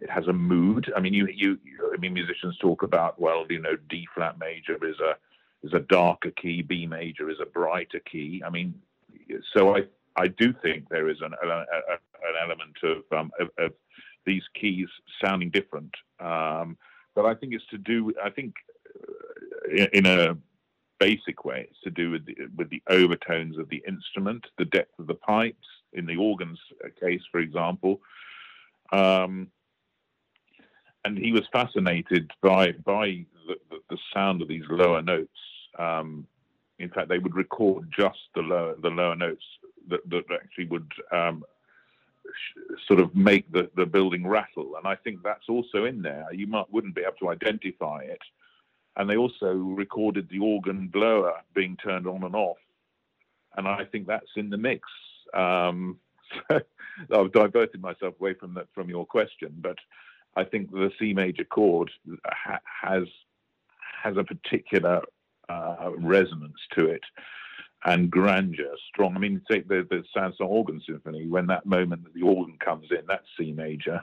it 0.00 0.10
has 0.10 0.26
a 0.26 0.32
mood. 0.32 0.92
I 0.96 1.00
mean, 1.00 1.14
you, 1.14 1.26
you, 1.26 1.58
you 1.64 1.92
I 1.94 1.96
mean, 1.98 2.12
musicians 2.12 2.58
talk 2.58 2.82
about 2.82 3.20
well, 3.20 3.46
you 3.48 3.60
know, 3.60 3.76
D 3.88 4.06
flat 4.14 4.38
major 4.38 4.84
is 4.84 4.96
a 4.98 5.14
is 5.66 5.72
a 5.74 5.80
darker 5.80 6.32
key, 6.32 6.62
B 6.62 6.86
major 6.86 7.30
is 7.30 7.38
a 7.40 7.46
brighter 7.46 8.00
key. 8.00 8.42
I 8.44 8.50
mean, 8.50 8.74
so 9.54 9.76
I 9.76 9.82
I 10.16 10.26
do 10.26 10.52
think 10.62 10.88
there 10.88 11.08
is 11.08 11.20
an 11.20 11.34
an 11.42 12.34
element 12.42 12.76
of 12.82 13.16
um, 13.16 13.30
of, 13.38 13.48
of, 13.58 13.72
these 14.26 14.42
keys 14.54 14.88
sounding 15.24 15.48
different. 15.48 15.94
Um, 16.20 16.76
but 17.14 17.24
I 17.24 17.34
think 17.34 17.54
it's 17.54 17.66
to 17.68 17.78
do. 17.78 18.12
I 18.22 18.28
think 18.28 18.54
in 19.70 20.06
a 20.06 20.36
basic 20.98 21.44
way, 21.44 21.66
it's 21.70 21.80
to 21.82 21.90
do 21.90 22.10
with 22.10 22.26
the, 22.26 22.36
with 22.56 22.70
the 22.70 22.82
overtones 22.88 23.58
of 23.58 23.68
the 23.68 23.82
instrument, 23.88 24.46
the 24.58 24.64
depth 24.66 24.98
of 24.98 25.06
the 25.06 25.14
pipes. 25.14 25.66
In 25.92 26.06
the 26.06 26.16
organs 26.16 26.60
case, 27.00 27.22
for 27.32 27.40
example, 27.40 28.00
um, 28.92 29.48
and 31.04 31.18
he 31.18 31.32
was 31.32 31.42
fascinated 31.52 32.30
by 32.42 32.72
by 32.72 33.24
the, 33.48 33.56
the, 33.70 33.78
the 33.90 33.98
sound 34.14 34.40
of 34.40 34.46
these 34.46 34.62
lower 34.68 35.02
notes. 35.02 35.38
Um, 35.78 36.28
in 36.78 36.90
fact, 36.90 37.08
they 37.08 37.18
would 37.18 37.34
record 37.34 37.88
just 37.90 38.20
the 38.36 38.42
lower 38.42 38.76
the 38.80 38.88
lower 38.88 39.16
notes 39.16 39.44
that, 39.88 40.08
that 40.10 40.24
actually 40.32 40.66
would 40.66 40.90
um, 41.10 41.44
sh- 42.24 42.86
sort 42.86 43.00
of 43.00 43.14
make 43.16 43.50
the, 43.50 43.68
the 43.74 43.86
building 43.86 44.26
rattle. 44.26 44.76
And 44.76 44.86
I 44.86 44.94
think 44.94 45.24
that's 45.24 45.48
also 45.48 45.86
in 45.86 46.02
there. 46.02 46.26
You 46.32 46.46
might 46.46 46.72
wouldn't 46.72 46.94
be 46.94 47.02
able 47.02 47.18
to 47.20 47.30
identify 47.30 48.02
it 48.02 48.22
and 48.96 49.08
they 49.08 49.16
also 49.16 49.52
recorded 49.52 50.28
the 50.28 50.38
organ 50.38 50.88
blower 50.88 51.34
being 51.54 51.76
turned 51.76 52.06
on 52.06 52.24
and 52.24 52.34
off. 52.34 52.58
And 53.56 53.66
I 53.66 53.84
think 53.84 54.06
that's 54.06 54.30
in 54.36 54.50
the 54.50 54.56
mix. 54.56 54.88
Um, 55.34 55.98
so 56.50 56.60
I've 57.12 57.32
diverted 57.32 57.80
myself 57.80 58.14
away 58.20 58.34
from 58.34 58.54
that 58.54 58.66
from 58.74 58.88
your 58.88 59.06
question, 59.06 59.54
but 59.60 59.76
I 60.36 60.44
think 60.44 60.70
the 60.70 60.90
C 60.98 61.12
major 61.12 61.44
chord 61.44 61.90
ha- 62.26 62.60
has 62.82 63.04
has 64.02 64.16
a 64.16 64.24
particular 64.24 65.02
uh, 65.48 65.90
resonance 65.96 66.58
to 66.76 66.86
it 66.86 67.02
and 67.84 68.10
grandeur, 68.10 68.74
strong. 68.88 69.16
I 69.16 69.18
mean, 69.18 69.40
take 69.50 69.68
the 69.68 69.86
the 69.88 70.04
Saint-Saëns 70.14 70.40
Organ 70.40 70.82
Symphony 70.86 71.26
when 71.26 71.46
that 71.46 71.66
moment 71.66 72.04
that 72.04 72.14
the 72.14 72.22
organ 72.22 72.56
comes 72.62 72.88
in, 72.90 73.04
that's 73.08 73.26
C 73.38 73.52
major. 73.52 74.02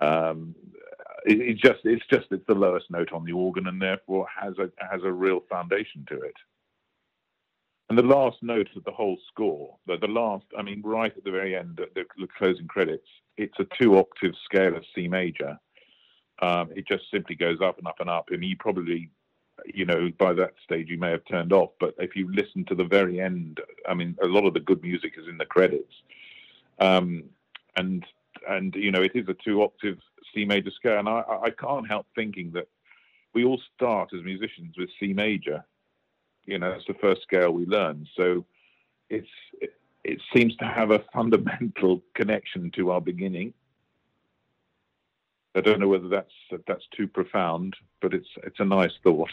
Um, 0.00 0.54
it, 1.26 1.40
it, 1.40 1.56
just 1.58 1.80
it's 1.84 2.04
just 2.10 2.26
it's 2.30 2.46
the 2.46 2.54
lowest 2.54 2.90
note 2.90 3.12
on 3.12 3.24
the 3.24 3.32
organ 3.32 3.66
and 3.66 3.80
therefore 3.80 4.26
has 4.40 4.54
a 4.58 4.70
has 4.90 5.02
a 5.04 5.12
real 5.12 5.40
foundation 5.48 6.04
to 6.08 6.20
it. 6.20 6.34
And 7.88 7.96
the 7.96 8.02
last 8.02 8.36
note 8.42 8.68
of 8.76 8.84
the 8.84 8.90
whole 8.90 9.16
score, 9.28 9.76
the, 9.86 9.96
the 9.96 10.08
last, 10.08 10.44
I 10.58 10.62
mean, 10.62 10.82
right 10.84 11.12
at 11.16 11.24
the 11.24 11.30
very 11.30 11.56
end, 11.56 11.80
the, 11.94 12.04
the 12.18 12.28
closing 12.36 12.66
credits, 12.66 13.06
it's 13.38 13.58
a 13.58 13.66
two 13.80 13.96
octave 13.96 14.34
scale 14.44 14.76
of 14.76 14.84
C 14.94 15.08
major. 15.08 15.58
Um, 16.40 16.70
it 16.76 16.86
just 16.86 17.04
simply 17.10 17.34
goes 17.34 17.60
up 17.62 17.78
and 17.78 17.86
up 17.86 18.00
and 18.00 18.10
up. 18.10 18.26
And 18.30 18.44
you 18.44 18.56
probably, 18.58 19.10
you 19.64 19.86
know, 19.86 20.10
by 20.18 20.34
that 20.34 20.52
stage 20.62 20.88
you 20.88 20.98
may 20.98 21.10
have 21.10 21.24
turned 21.24 21.52
off. 21.52 21.70
But 21.80 21.94
if 21.98 22.14
you 22.14 22.30
listen 22.30 22.66
to 22.66 22.74
the 22.74 22.84
very 22.84 23.20
end, 23.20 23.60
I 23.88 23.94
mean, 23.94 24.16
a 24.22 24.26
lot 24.26 24.44
of 24.44 24.52
the 24.52 24.60
good 24.60 24.82
music 24.82 25.14
is 25.16 25.26
in 25.26 25.38
the 25.38 25.46
credits. 25.46 25.92
Um, 26.78 27.24
and 27.76 28.04
and 28.48 28.74
you 28.74 28.90
know, 28.90 29.02
it 29.02 29.12
is 29.14 29.28
a 29.28 29.34
two 29.34 29.62
octave 29.62 29.98
C 30.34 30.44
major 30.44 30.70
scale, 30.70 30.98
and 30.98 31.08
I, 31.08 31.22
I 31.44 31.50
can't 31.50 31.88
help 31.88 32.06
thinking 32.14 32.52
that 32.52 32.68
we 33.34 33.44
all 33.44 33.60
start 33.74 34.10
as 34.14 34.22
musicians 34.22 34.76
with 34.76 34.90
C 34.98 35.12
major. 35.12 35.64
You 36.44 36.58
know, 36.58 36.70
that's 36.70 36.86
the 36.86 36.94
first 36.94 37.22
scale 37.22 37.52
we 37.52 37.66
learn. 37.66 38.06
So 38.16 38.44
it's 39.10 39.28
it, 39.60 39.74
it 40.04 40.20
seems 40.34 40.56
to 40.56 40.64
have 40.64 40.90
a 40.90 41.04
fundamental 41.12 42.02
connection 42.14 42.70
to 42.76 42.90
our 42.90 43.00
beginning. 43.00 43.52
I 45.54 45.60
don't 45.60 45.80
know 45.80 45.88
whether 45.88 46.08
that's 46.08 46.32
that's 46.66 46.86
too 46.96 47.08
profound, 47.08 47.74
but 48.00 48.14
it's 48.14 48.28
it's 48.44 48.60
a 48.60 48.64
nice 48.64 48.92
thought. 49.02 49.30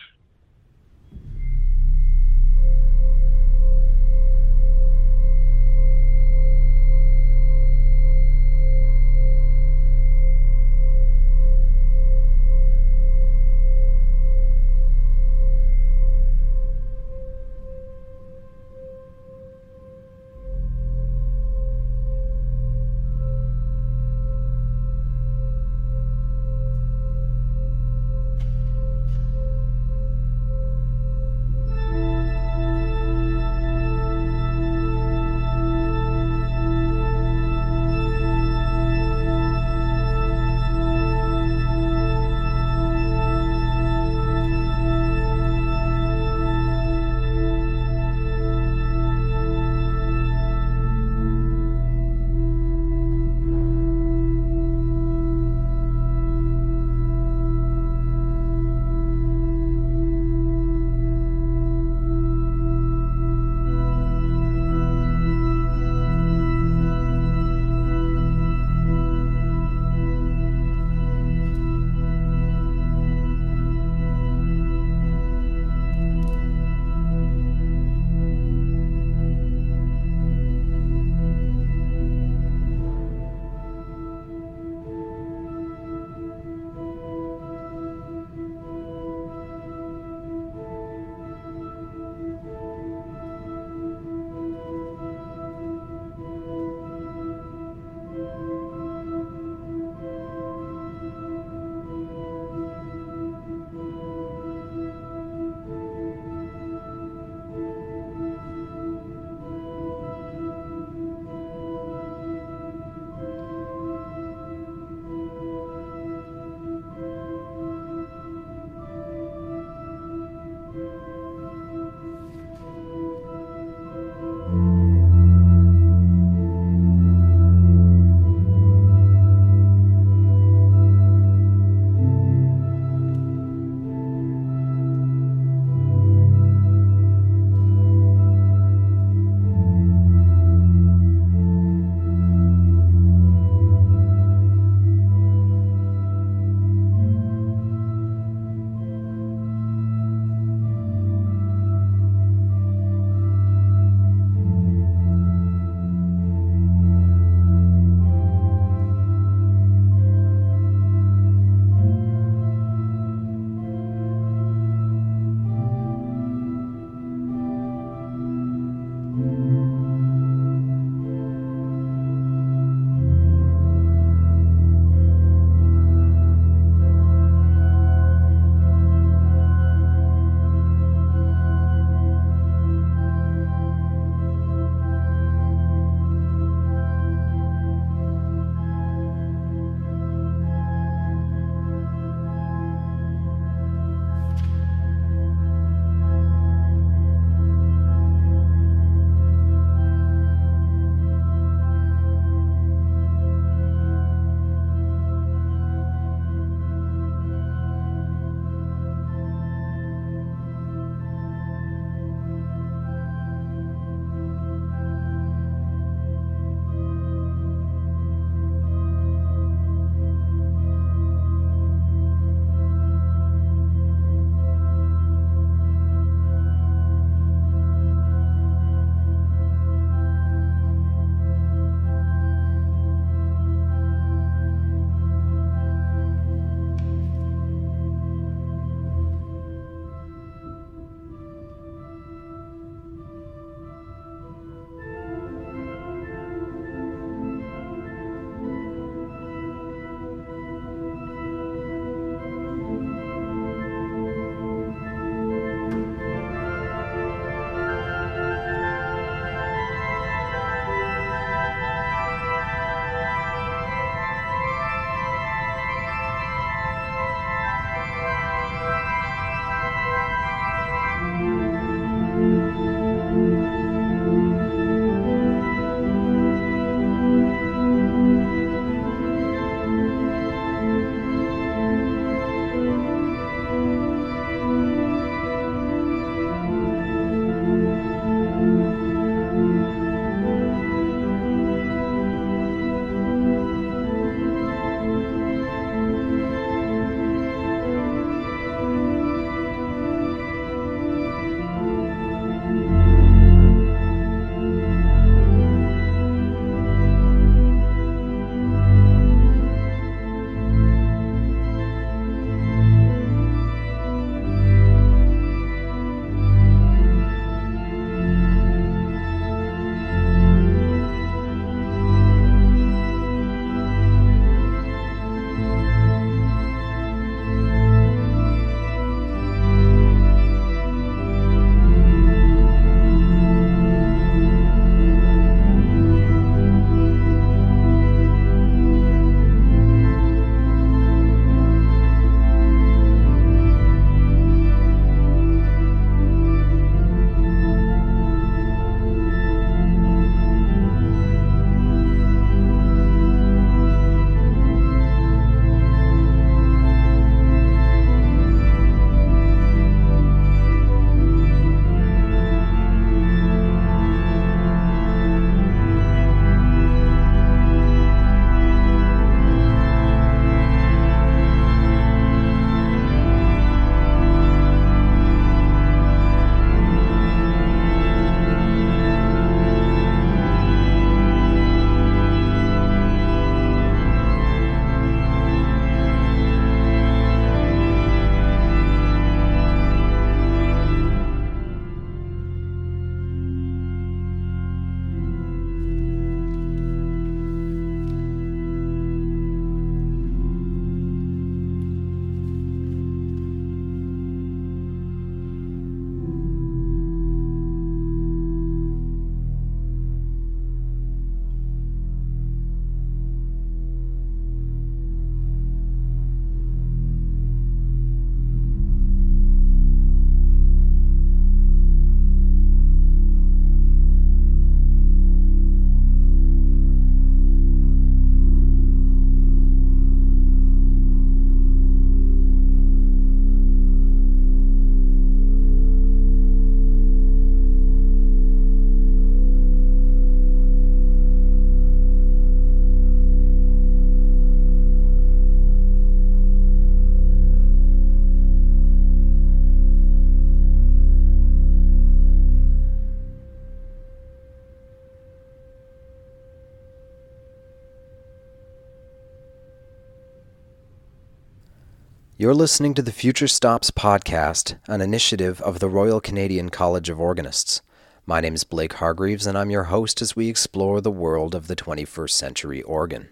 You're 462.25 462.33
listening 462.33 462.73
to 462.73 462.81
the 462.81 462.91
Future 462.91 463.27
Stops 463.27 463.69
podcast, 463.69 464.57
an 464.67 464.81
initiative 464.81 465.39
of 465.41 465.59
the 465.59 465.69
Royal 465.69 466.01
Canadian 466.01 466.49
College 466.49 466.89
of 466.89 466.99
Organists. 466.99 467.61
My 468.07 468.19
name 468.19 468.33
is 468.33 468.43
Blake 468.43 468.73
Hargreaves, 468.73 469.27
and 469.27 469.37
I'm 469.37 469.51
your 469.51 469.65
host 469.65 470.01
as 470.01 470.15
we 470.15 470.27
explore 470.27 470.81
the 470.81 470.89
world 470.89 471.35
of 471.35 471.45
the 471.45 471.55
21st 471.55 472.09
century 472.09 472.63
organ. 472.63 473.09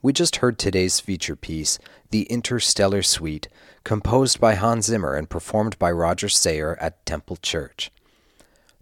We 0.00 0.14
just 0.14 0.36
heard 0.36 0.58
today's 0.58 1.00
feature 1.00 1.36
piece, 1.36 1.78
The 2.12 2.22
Interstellar 2.22 3.02
Suite, 3.02 3.48
composed 3.84 4.40
by 4.40 4.54
Hans 4.54 4.86
Zimmer 4.86 5.16
and 5.16 5.28
performed 5.28 5.78
by 5.78 5.90
Roger 5.90 6.30
Sayer 6.30 6.78
at 6.80 7.04
Temple 7.04 7.36
Church. 7.42 7.90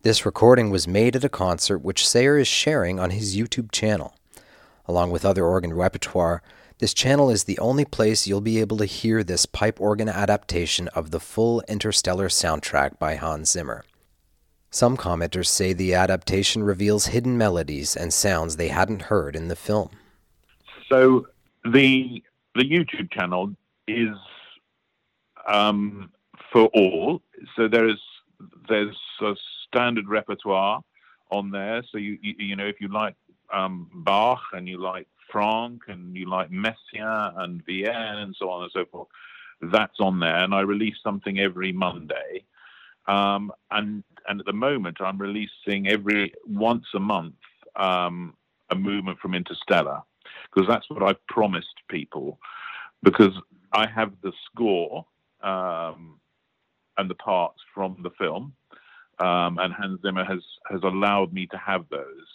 This 0.03 0.25
recording 0.25 0.71
was 0.71 0.87
made 0.87 1.17
at 1.17 1.25
a 1.25 1.29
concert 1.29 1.79
which 1.79 2.07
Sayer 2.07 2.39
is 2.39 2.47
sharing 2.47 3.01
on 3.01 3.11
his 3.11 3.37
YouTube 3.37 3.73
channel. 3.73 4.15
Along 4.87 5.11
with 5.11 5.25
other 5.25 5.45
organ 5.45 5.73
repertoire, 5.73 6.45
this 6.83 6.93
channel 6.93 7.31
is 7.31 7.45
the 7.45 7.61
only 7.61 7.85
place 7.85 8.27
you'll 8.27 8.41
be 8.41 8.59
able 8.59 8.77
to 8.77 8.87
hear 8.87 9.23
this 9.23 9.47
pipe 9.47 9.81
organ 9.81 10.09
adaptation 10.09 10.89
of 10.89 11.13
the 11.13 11.21
full 11.21 11.63
Interstellar 11.69 12.27
soundtrack 12.27 12.99
by 12.99 13.15
Hans 13.15 13.53
Zimmer. 13.53 13.85
Some 14.69 14.97
commenters 14.97 15.47
say 15.47 15.73
the 15.73 15.95
adaptation 15.95 16.65
reveals 16.65 17.07
hidden 17.07 17.39
melodies 17.39 17.95
and 17.95 18.13
sounds 18.13 18.57
they 18.57 18.67
hadn't 18.67 19.03
heard 19.03 19.37
in 19.37 19.47
the 19.47 19.55
film. 19.55 19.91
So 20.89 21.29
the 21.65 22.21
the 22.57 22.65
YouTube 22.65 23.13
channel 23.13 23.55
is 23.87 24.17
um, 25.47 26.11
for 26.51 26.65
all. 26.75 27.23
So 27.55 27.69
there's 27.69 28.03
there's 28.69 28.99
a 29.21 29.37
standard 29.69 30.09
repertoire 30.09 30.81
on 31.31 31.53
there. 31.53 31.85
So 31.93 31.99
you 31.99 32.19
you, 32.21 32.35
you 32.39 32.57
know 32.57 32.67
if 32.67 32.81
you 32.81 32.89
like 32.89 33.15
um, 33.53 33.89
Bach 33.95 34.43
and 34.53 34.69
you 34.69 34.79
like 34.79 35.07
Franck 35.33 35.83
and 35.89 36.17
you 36.17 36.29
like 36.29 36.51
Messiaen 36.51 37.39
and 37.39 37.65
Vienne 37.65 38.23
and 38.23 38.37
so 38.39 38.51
on 38.51 38.65
and 38.65 38.73
so 38.73 38.85
forth, 38.85 39.09
that's 39.61 39.99
on 39.99 40.21
there. 40.21 40.37
And 40.37 40.55
I 40.55 40.61
release 40.61 40.97
something 41.03 41.41
every 41.41 41.73
Monday. 41.73 42.45
Um, 43.09 43.53
and 43.71 44.05
and 44.29 44.41
at 44.41 44.47
the 44.47 44.53
moment, 44.53 44.99
I'm 45.01 45.19
releasing 45.19 45.89
every 45.89 46.33
once 46.47 46.85
a 46.95 47.01
month 47.01 47.35
um, 47.75 48.35
a 48.71 48.75
movement 48.75 49.19
from 49.19 49.35
Interstellar 49.35 50.03
because 50.45 50.69
that's 50.69 50.89
what 50.91 51.03
I've 51.03 51.27
promised 51.27 51.81
people. 51.89 52.39
Because 53.03 53.33
I 53.73 53.87
have 53.89 54.13
the 54.23 54.33
score 54.47 55.05
um, 55.43 56.21
and 56.97 57.11
the 57.11 57.17
parts 57.17 57.59
from 57.75 57.97
the 58.03 58.11
film, 58.11 58.53
um, 59.19 59.59
and 59.59 59.73
Hans 59.73 60.01
Zimmer 60.03 60.25
has 60.25 60.43
has 60.71 60.81
allowed 60.85 61.33
me 61.33 61.47
to 61.47 61.57
have 61.57 61.85
those. 61.91 62.27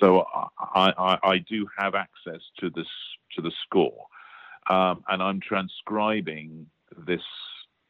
So 0.00 0.26
I, 0.58 0.92
I, 0.96 1.18
I 1.22 1.38
do 1.38 1.66
have 1.78 1.94
access 1.94 2.40
to 2.58 2.70
this 2.70 2.86
to 3.36 3.42
the 3.42 3.52
score, 3.64 4.06
um, 4.68 5.04
and 5.08 5.22
I'm 5.22 5.40
transcribing 5.40 6.66
this 7.06 7.22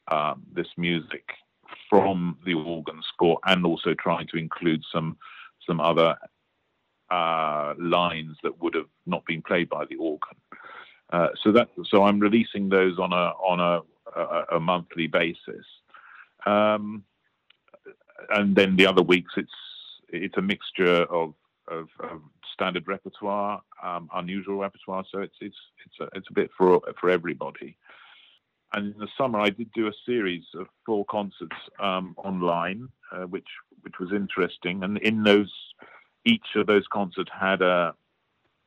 um, 0.09 0.43
this 0.53 0.69
music 0.77 1.25
from 1.89 2.39
the 2.45 2.55
organ 2.55 3.01
score 3.13 3.39
and 3.47 3.65
also 3.65 3.95
trying 3.95 4.27
to 4.29 4.37
include 4.37 4.83
some 4.93 5.17
some 5.67 5.81
other 5.81 6.17
uh, 7.11 7.75
lines 7.79 8.37
that 8.43 8.61
would 8.61 8.75
have 8.75 8.89
not 9.07 9.25
been 9.27 9.43
played 9.43 9.69
by 9.69 9.85
the 9.87 9.97
organ. 9.97 10.37
Uh, 11.13 11.29
so 11.43 11.53
that 11.53 11.69
so 11.87 12.05
I'm 12.05 12.19
releasing 12.19 12.69
those 12.69 12.99
on 12.99 13.13
a 13.13 13.33
on 13.39 13.61
a, 13.61 14.19
a, 14.19 14.57
a 14.57 14.61
monthly 14.61 15.07
basis, 15.07 15.67
um, 16.47 17.05
and 18.31 18.57
then 18.57 18.77
the 18.77 18.87
other 18.87 19.03
weeks 19.03 19.33
it's 19.37 19.53
it's 20.09 20.37
a 20.37 20.43
mixture 20.43 21.05
of 21.05 21.35
of, 21.69 21.89
of 22.01 22.21
standard 22.53 22.87
repertoire, 22.87 23.63
um, 23.83 24.09
unusual 24.15 24.59
repertoire. 24.59 25.05
So 25.11 25.21
it's 25.21 25.37
it's 25.41 25.57
it's 25.87 26.01
a, 26.01 26.17
it's 26.17 26.29
a 26.31 26.35
bit 26.35 26.51
for 26.57 26.81
for 27.01 27.11
everybody 27.11 27.77
and 28.75 28.93
in 28.93 28.99
the 28.99 29.09
summer 29.17 29.41
I 29.41 29.51
did 29.51 29.73
do 29.73 29.87
a 29.87 29.93
series 30.05 30.45
of 30.55 30.67
four 30.85 31.05
concerts 31.07 31.57
um, 31.79 32.15
online, 32.19 32.89
uh, 33.13 33.23
which 33.23 33.47
which 33.83 33.95
was 34.01 34.13
interesting. 34.13 34.83
And 34.83 34.99
in 34.99 35.23
those, 35.23 35.53
each 36.25 36.47
of 36.57 36.67
those 36.67 36.85
concerts 36.93 37.31
had 37.39 37.63
a 37.63 37.95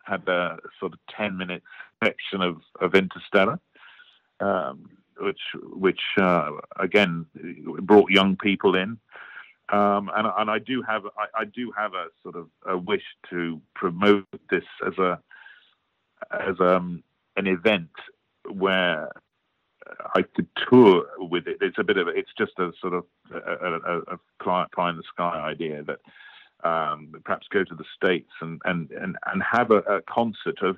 had 0.05 0.27
a 0.27 0.57
sort 0.79 0.93
of 0.93 0.99
ten 1.15 1.37
minute 1.37 1.61
section 2.03 2.41
of 2.41 2.61
of 2.79 2.95
Interstellar, 2.95 3.59
um, 4.39 4.89
which 5.19 5.41
which 5.73 6.01
uh, 6.17 6.51
again 6.79 7.25
brought 7.81 8.09
young 8.09 8.37
people 8.37 8.75
in. 8.75 8.97
Um, 9.69 10.09
and, 10.15 10.27
and 10.37 10.49
I 10.49 10.59
do 10.59 10.81
have 10.83 11.03
I, 11.17 11.41
I, 11.41 11.45
do 11.45 11.73
have 11.77 11.93
a 11.93 12.05
sort 12.23 12.37
of 12.37 12.47
a 12.65 12.77
wish 12.77 13.03
to 13.29 13.61
promote 13.75 14.25
this 14.49 14.63
as 14.85 14.97
a 14.97 15.19
as 16.31 16.55
um, 16.61 17.03
an 17.35 17.47
event 17.47 17.89
where 18.49 19.11
I 20.15 20.21
could 20.21 20.47
tour 20.69 21.05
with 21.17 21.47
it. 21.47 21.57
It's 21.61 21.77
a 21.79 21.83
bit 21.83 21.97
of 21.97 22.07
it's 22.07 22.31
just 22.37 22.53
a 22.59 22.71
sort 22.79 22.93
of 22.93 23.03
a, 23.33 23.37
a, 23.37 23.99
a 24.13 24.65
pie 24.73 24.89
in 24.89 24.97
the 24.97 25.03
sky 25.13 25.39
idea 25.41 25.83
that 25.83 25.99
um, 26.67 27.13
perhaps 27.23 27.47
go 27.49 27.63
to 27.63 27.75
the 27.75 27.85
states 27.95 28.31
and 28.41 28.61
and 28.65 28.89
and, 28.91 29.17
and 29.25 29.43
have 29.43 29.71
a, 29.71 29.79
a 29.79 30.01
concert 30.03 30.61
of 30.61 30.77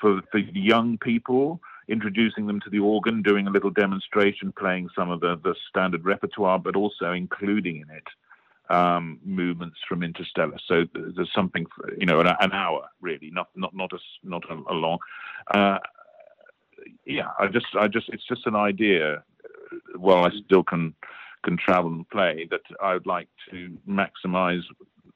for 0.00 0.20
for 0.30 0.38
young 0.38 0.98
people, 0.98 1.60
introducing 1.88 2.46
them 2.46 2.60
to 2.60 2.70
the 2.70 2.80
organ, 2.80 3.22
doing 3.22 3.46
a 3.46 3.50
little 3.50 3.70
demonstration, 3.70 4.52
playing 4.52 4.88
some 4.94 5.10
of 5.10 5.20
the 5.20 5.36
the 5.42 5.54
standard 5.68 6.04
repertoire, 6.04 6.58
but 6.58 6.76
also 6.76 7.12
including 7.12 7.76
in 7.76 7.90
it 7.90 8.06
um, 8.68 9.20
movements 9.24 9.78
from 9.88 10.02
Interstellar. 10.02 10.58
So 10.66 10.84
there's 10.92 11.32
something, 11.34 11.66
you 11.98 12.06
know, 12.06 12.20
an, 12.20 12.26
an, 12.26 12.52
hour 12.52 12.88
really, 13.00 13.30
not 13.30 13.48
not 13.54 13.74
not 13.74 13.92
a 13.92 13.98
not 14.22 14.44
a, 14.50 14.54
a 14.54 14.74
long. 14.74 14.98
Uh, 15.52 15.78
yeah, 17.04 17.28
I 17.38 17.46
just, 17.48 17.66
I 17.78 17.88
just, 17.88 18.08
it's 18.10 18.26
just 18.26 18.46
an 18.46 18.56
idea. 18.56 19.22
While 19.96 20.24
I 20.24 20.30
still 20.44 20.62
can 20.62 20.94
can 21.44 21.56
travel 21.56 21.90
and 21.90 22.08
play, 22.08 22.48
that 22.50 22.62
I 22.82 22.94
would 22.94 23.06
like 23.06 23.28
to 23.50 23.76
maximise 23.88 24.62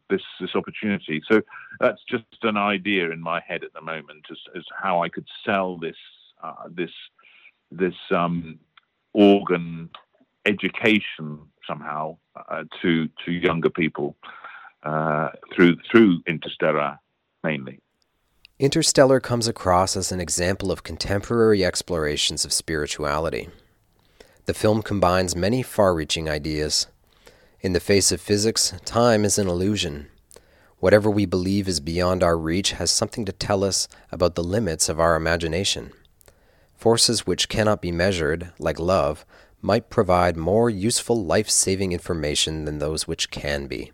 this 0.08 0.22
this 0.40 0.54
opportunity. 0.54 1.22
So 1.30 1.42
that's 1.80 2.02
just 2.08 2.24
an 2.42 2.56
idea 2.56 3.10
in 3.10 3.20
my 3.20 3.40
head 3.46 3.64
at 3.64 3.72
the 3.72 3.80
moment 3.80 4.26
as, 4.30 4.38
as 4.56 4.64
how 4.80 5.02
I 5.02 5.08
could 5.08 5.26
sell 5.44 5.76
this 5.76 5.96
uh, 6.42 6.68
this 6.70 6.90
this 7.70 7.94
um, 8.10 8.58
organ 9.12 9.90
education 10.46 11.38
somehow 11.66 12.16
uh, 12.36 12.64
to 12.82 13.08
to 13.24 13.32
younger 13.32 13.70
people 13.70 14.16
uh, 14.82 15.28
through 15.54 15.76
through 15.90 16.20
Interstellar 16.26 16.98
mainly. 17.42 17.80
Interstellar 18.58 19.20
comes 19.20 19.48
across 19.48 19.96
as 19.96 20.12
an 20.12 20.20
example 20.20 20.70
of 20.70 20.82
contemporary 20.82 21.64
explorations 21.64 22.44
of 22.44 22.52
spirituality. 22.52 23.48
The 24.44 24.52
film 24.52 24.82
combines 24.82 25.34
many 25.34 25.62
far 25.62 25.94
reaching 25.94 26.28
ideas. 26.28 26.86
In 27.62 27.72
the 27.72 27.80
face 27.80 28.12
of 28.12 28.20
physics, 28.20 28.74
time 28.84 29.24
is 29.24 29.38
an 29.38 29.48
illusion. 29.48 30.08
Whatever 30.78 31.10
we 31.10 31.24
believe 31.24 31.68
is 31.68 31.80
beyond 31.80 32.22
our 32.22 32.36
reach 32.36 32.72
has 32.72 32.90
something 32.90 33.24
to 33.26 33.32
tell 33.32 33.64
us 33.64 33.86
about 34.10 34.34
the 34.34 34.44
limits 34.44 34.88
of 34.88 34.98
our 34.98 35.14
imagination. 35.14 35.92
Forces 36.80 37.26
which 37.26 37.50
cannot 37.50 37.82
be 37.82 37.92
measured, 37.92 38.52
like 38.58 38.80
love, 38.80 39.26
might 39.60 39.90
provide 39.90 40.38
more 40.38 40.70
useful 40.70 41.22
life 41.22 41.50
saving 41.50 41.92
information 41.92 42.64
than 42.64 42.78
those 42.78 43.06
which 43.06 43.30
can 43.30 43.66
be. 43.66 43.92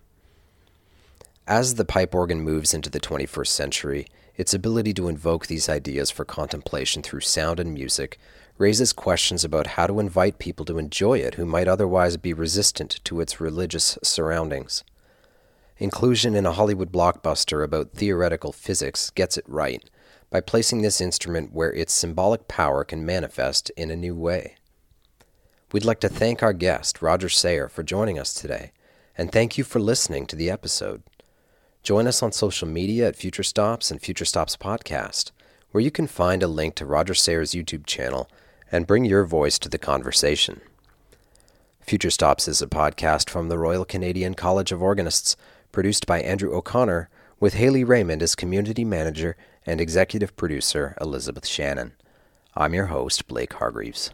As 1.48 1.74
the 1.74 1.84
pipe 1.84 2.14
organ 2.14 2.40
moves 2.40 2.72
into 2.72 2.88
the 2.88 3.00
21st 3.00 3.48
century, 3.48 4.06
its 4.36 4.54
ability 4.54 4.94
to 4.94 5.08
invoke 5.08 5.48
these 5.48 5.68
ideas 5.68 6.12
for 6.12 6.24
contemplation 6.24 7.02
through 7.02 7.22
sound 7.22 7.58
and 7.58 7.74
music 7.74 8.20
raises 8.56 8.92
questions 8.92 9.44
about 9.44 9.66
how 9.66 9.88
to 9.88 9.98
invite 9.98 10.38
people 10.38 10.64
to 10.66 10.78
enjoy 10.78 11.18
it 11.18 11.34
who 11.34 11.44
might 11.44 11.66
otherwise 11.66 12.16
be 12.16 12.32
resistant 12.32 13.00
to 13.02 13.20
its 13.20 13.40
religious 13.40 13.98
surroundings. 14.04 14.84
Inclusion 15.78 16.36
in 16.36 16.46
a 16.46 16.52
Hollywood 16.52 16.92
blockbuster 16.92 17.64
about 17.64 17.94
theoretical 17.94 18.52
physics 18.52 19.10
gets 19.10 19.36
it 19.36 19.44
right 19.48 19.82
by 20.30 20.40
placing 20.40 20.82
this 20.82 21.00
instrument 21.00 21.52
where 21.52 21.72
its 21.72 21.92
symbolic 21.92 22.48
power 22.48 22.84
can 22.84 23.06
manifest 23.06 23.70
in 23.70 23.90
a 23.90 23.96
new 23.96 24.14
way. 24.14 24.56
We'd 25.72 25.84
like 25.84 26.00
to 26.00 26.08
thank 26.08 26.42
our 26.42 26.52
guest, 26.52 27.02
Roger 27.02 27.28
Sayer, 27.28 27.68
for 27.68 27.82
joining 27.82 28.18
us 28.18 28.32
today, 28.34 28.72
and 29.16 29.30
thank 29.30 29.58
you 29.58 29.64
for 29.64 29.80
listening 29.80 30.26
to 30.26 30.36
the 30.36 30.50
episode. 30.50 31.02
Join 31.82 32.06
us 32.06 32.22
on 32.22 32.32
social 32.32 32.66
media 32.66 33.08
at 33.08 33.16
Future 33.16 33.42
Stops 33.42 33.90
and 33.90 34.00
Future 34.00 34.24
Stops 34.24 34.56
Podcast, 34.56 35.30
where 35.70 35.82
you 35.82 35.90
can 35.90 36.06
find 36.06 36.42
a 36.42 36.48
link 36.48 36.74
to 36.76 36.86
Roger 36.86 37.14
Sayer's 37.14 37.52
YouTube 37.52 37.86
channel 37.86 38.28
and 38.72 38.86
bring 38.86 39.04
your 39.04 39.24
voice 39.24 39.58
to 39.60 39.68
the 39.68 39.78
conversation. 39.78 40.60
Future 41.80 42.10
Stops 42.10 42.48
is 42.48 42.60
a 42.60 42.66
podcast 42.66 43.30
from 43.30 43.48
the 43.48 43.58
Royal 43.58 43.84
Canadian 43.84 44.34
College 44.34 44.72
of 44.72 44.82
Organists, 44.82 45.36
produced 45.70 46.06
by 46.06 46.20
Andrew 46.20 46.52
O'Connor, 46.52 47.08
with 47.38 47.54
Haley 47.54 47.84
Raymond 47.84 48.22
as 48.22 48.34
community 48.34 48.84
manager 48.84 49.36
and 49.66 49.80
executive 49.80 50.36
producer 50.36 50.96
Elizabeth 51.00 51.46
Shannon. 51.46 51.92
I'm 52.54 52.72
your 52.72 52.86
host, 52.86 53.26
Blake 53.26 53.54
Hargreaves. 53.54 54.12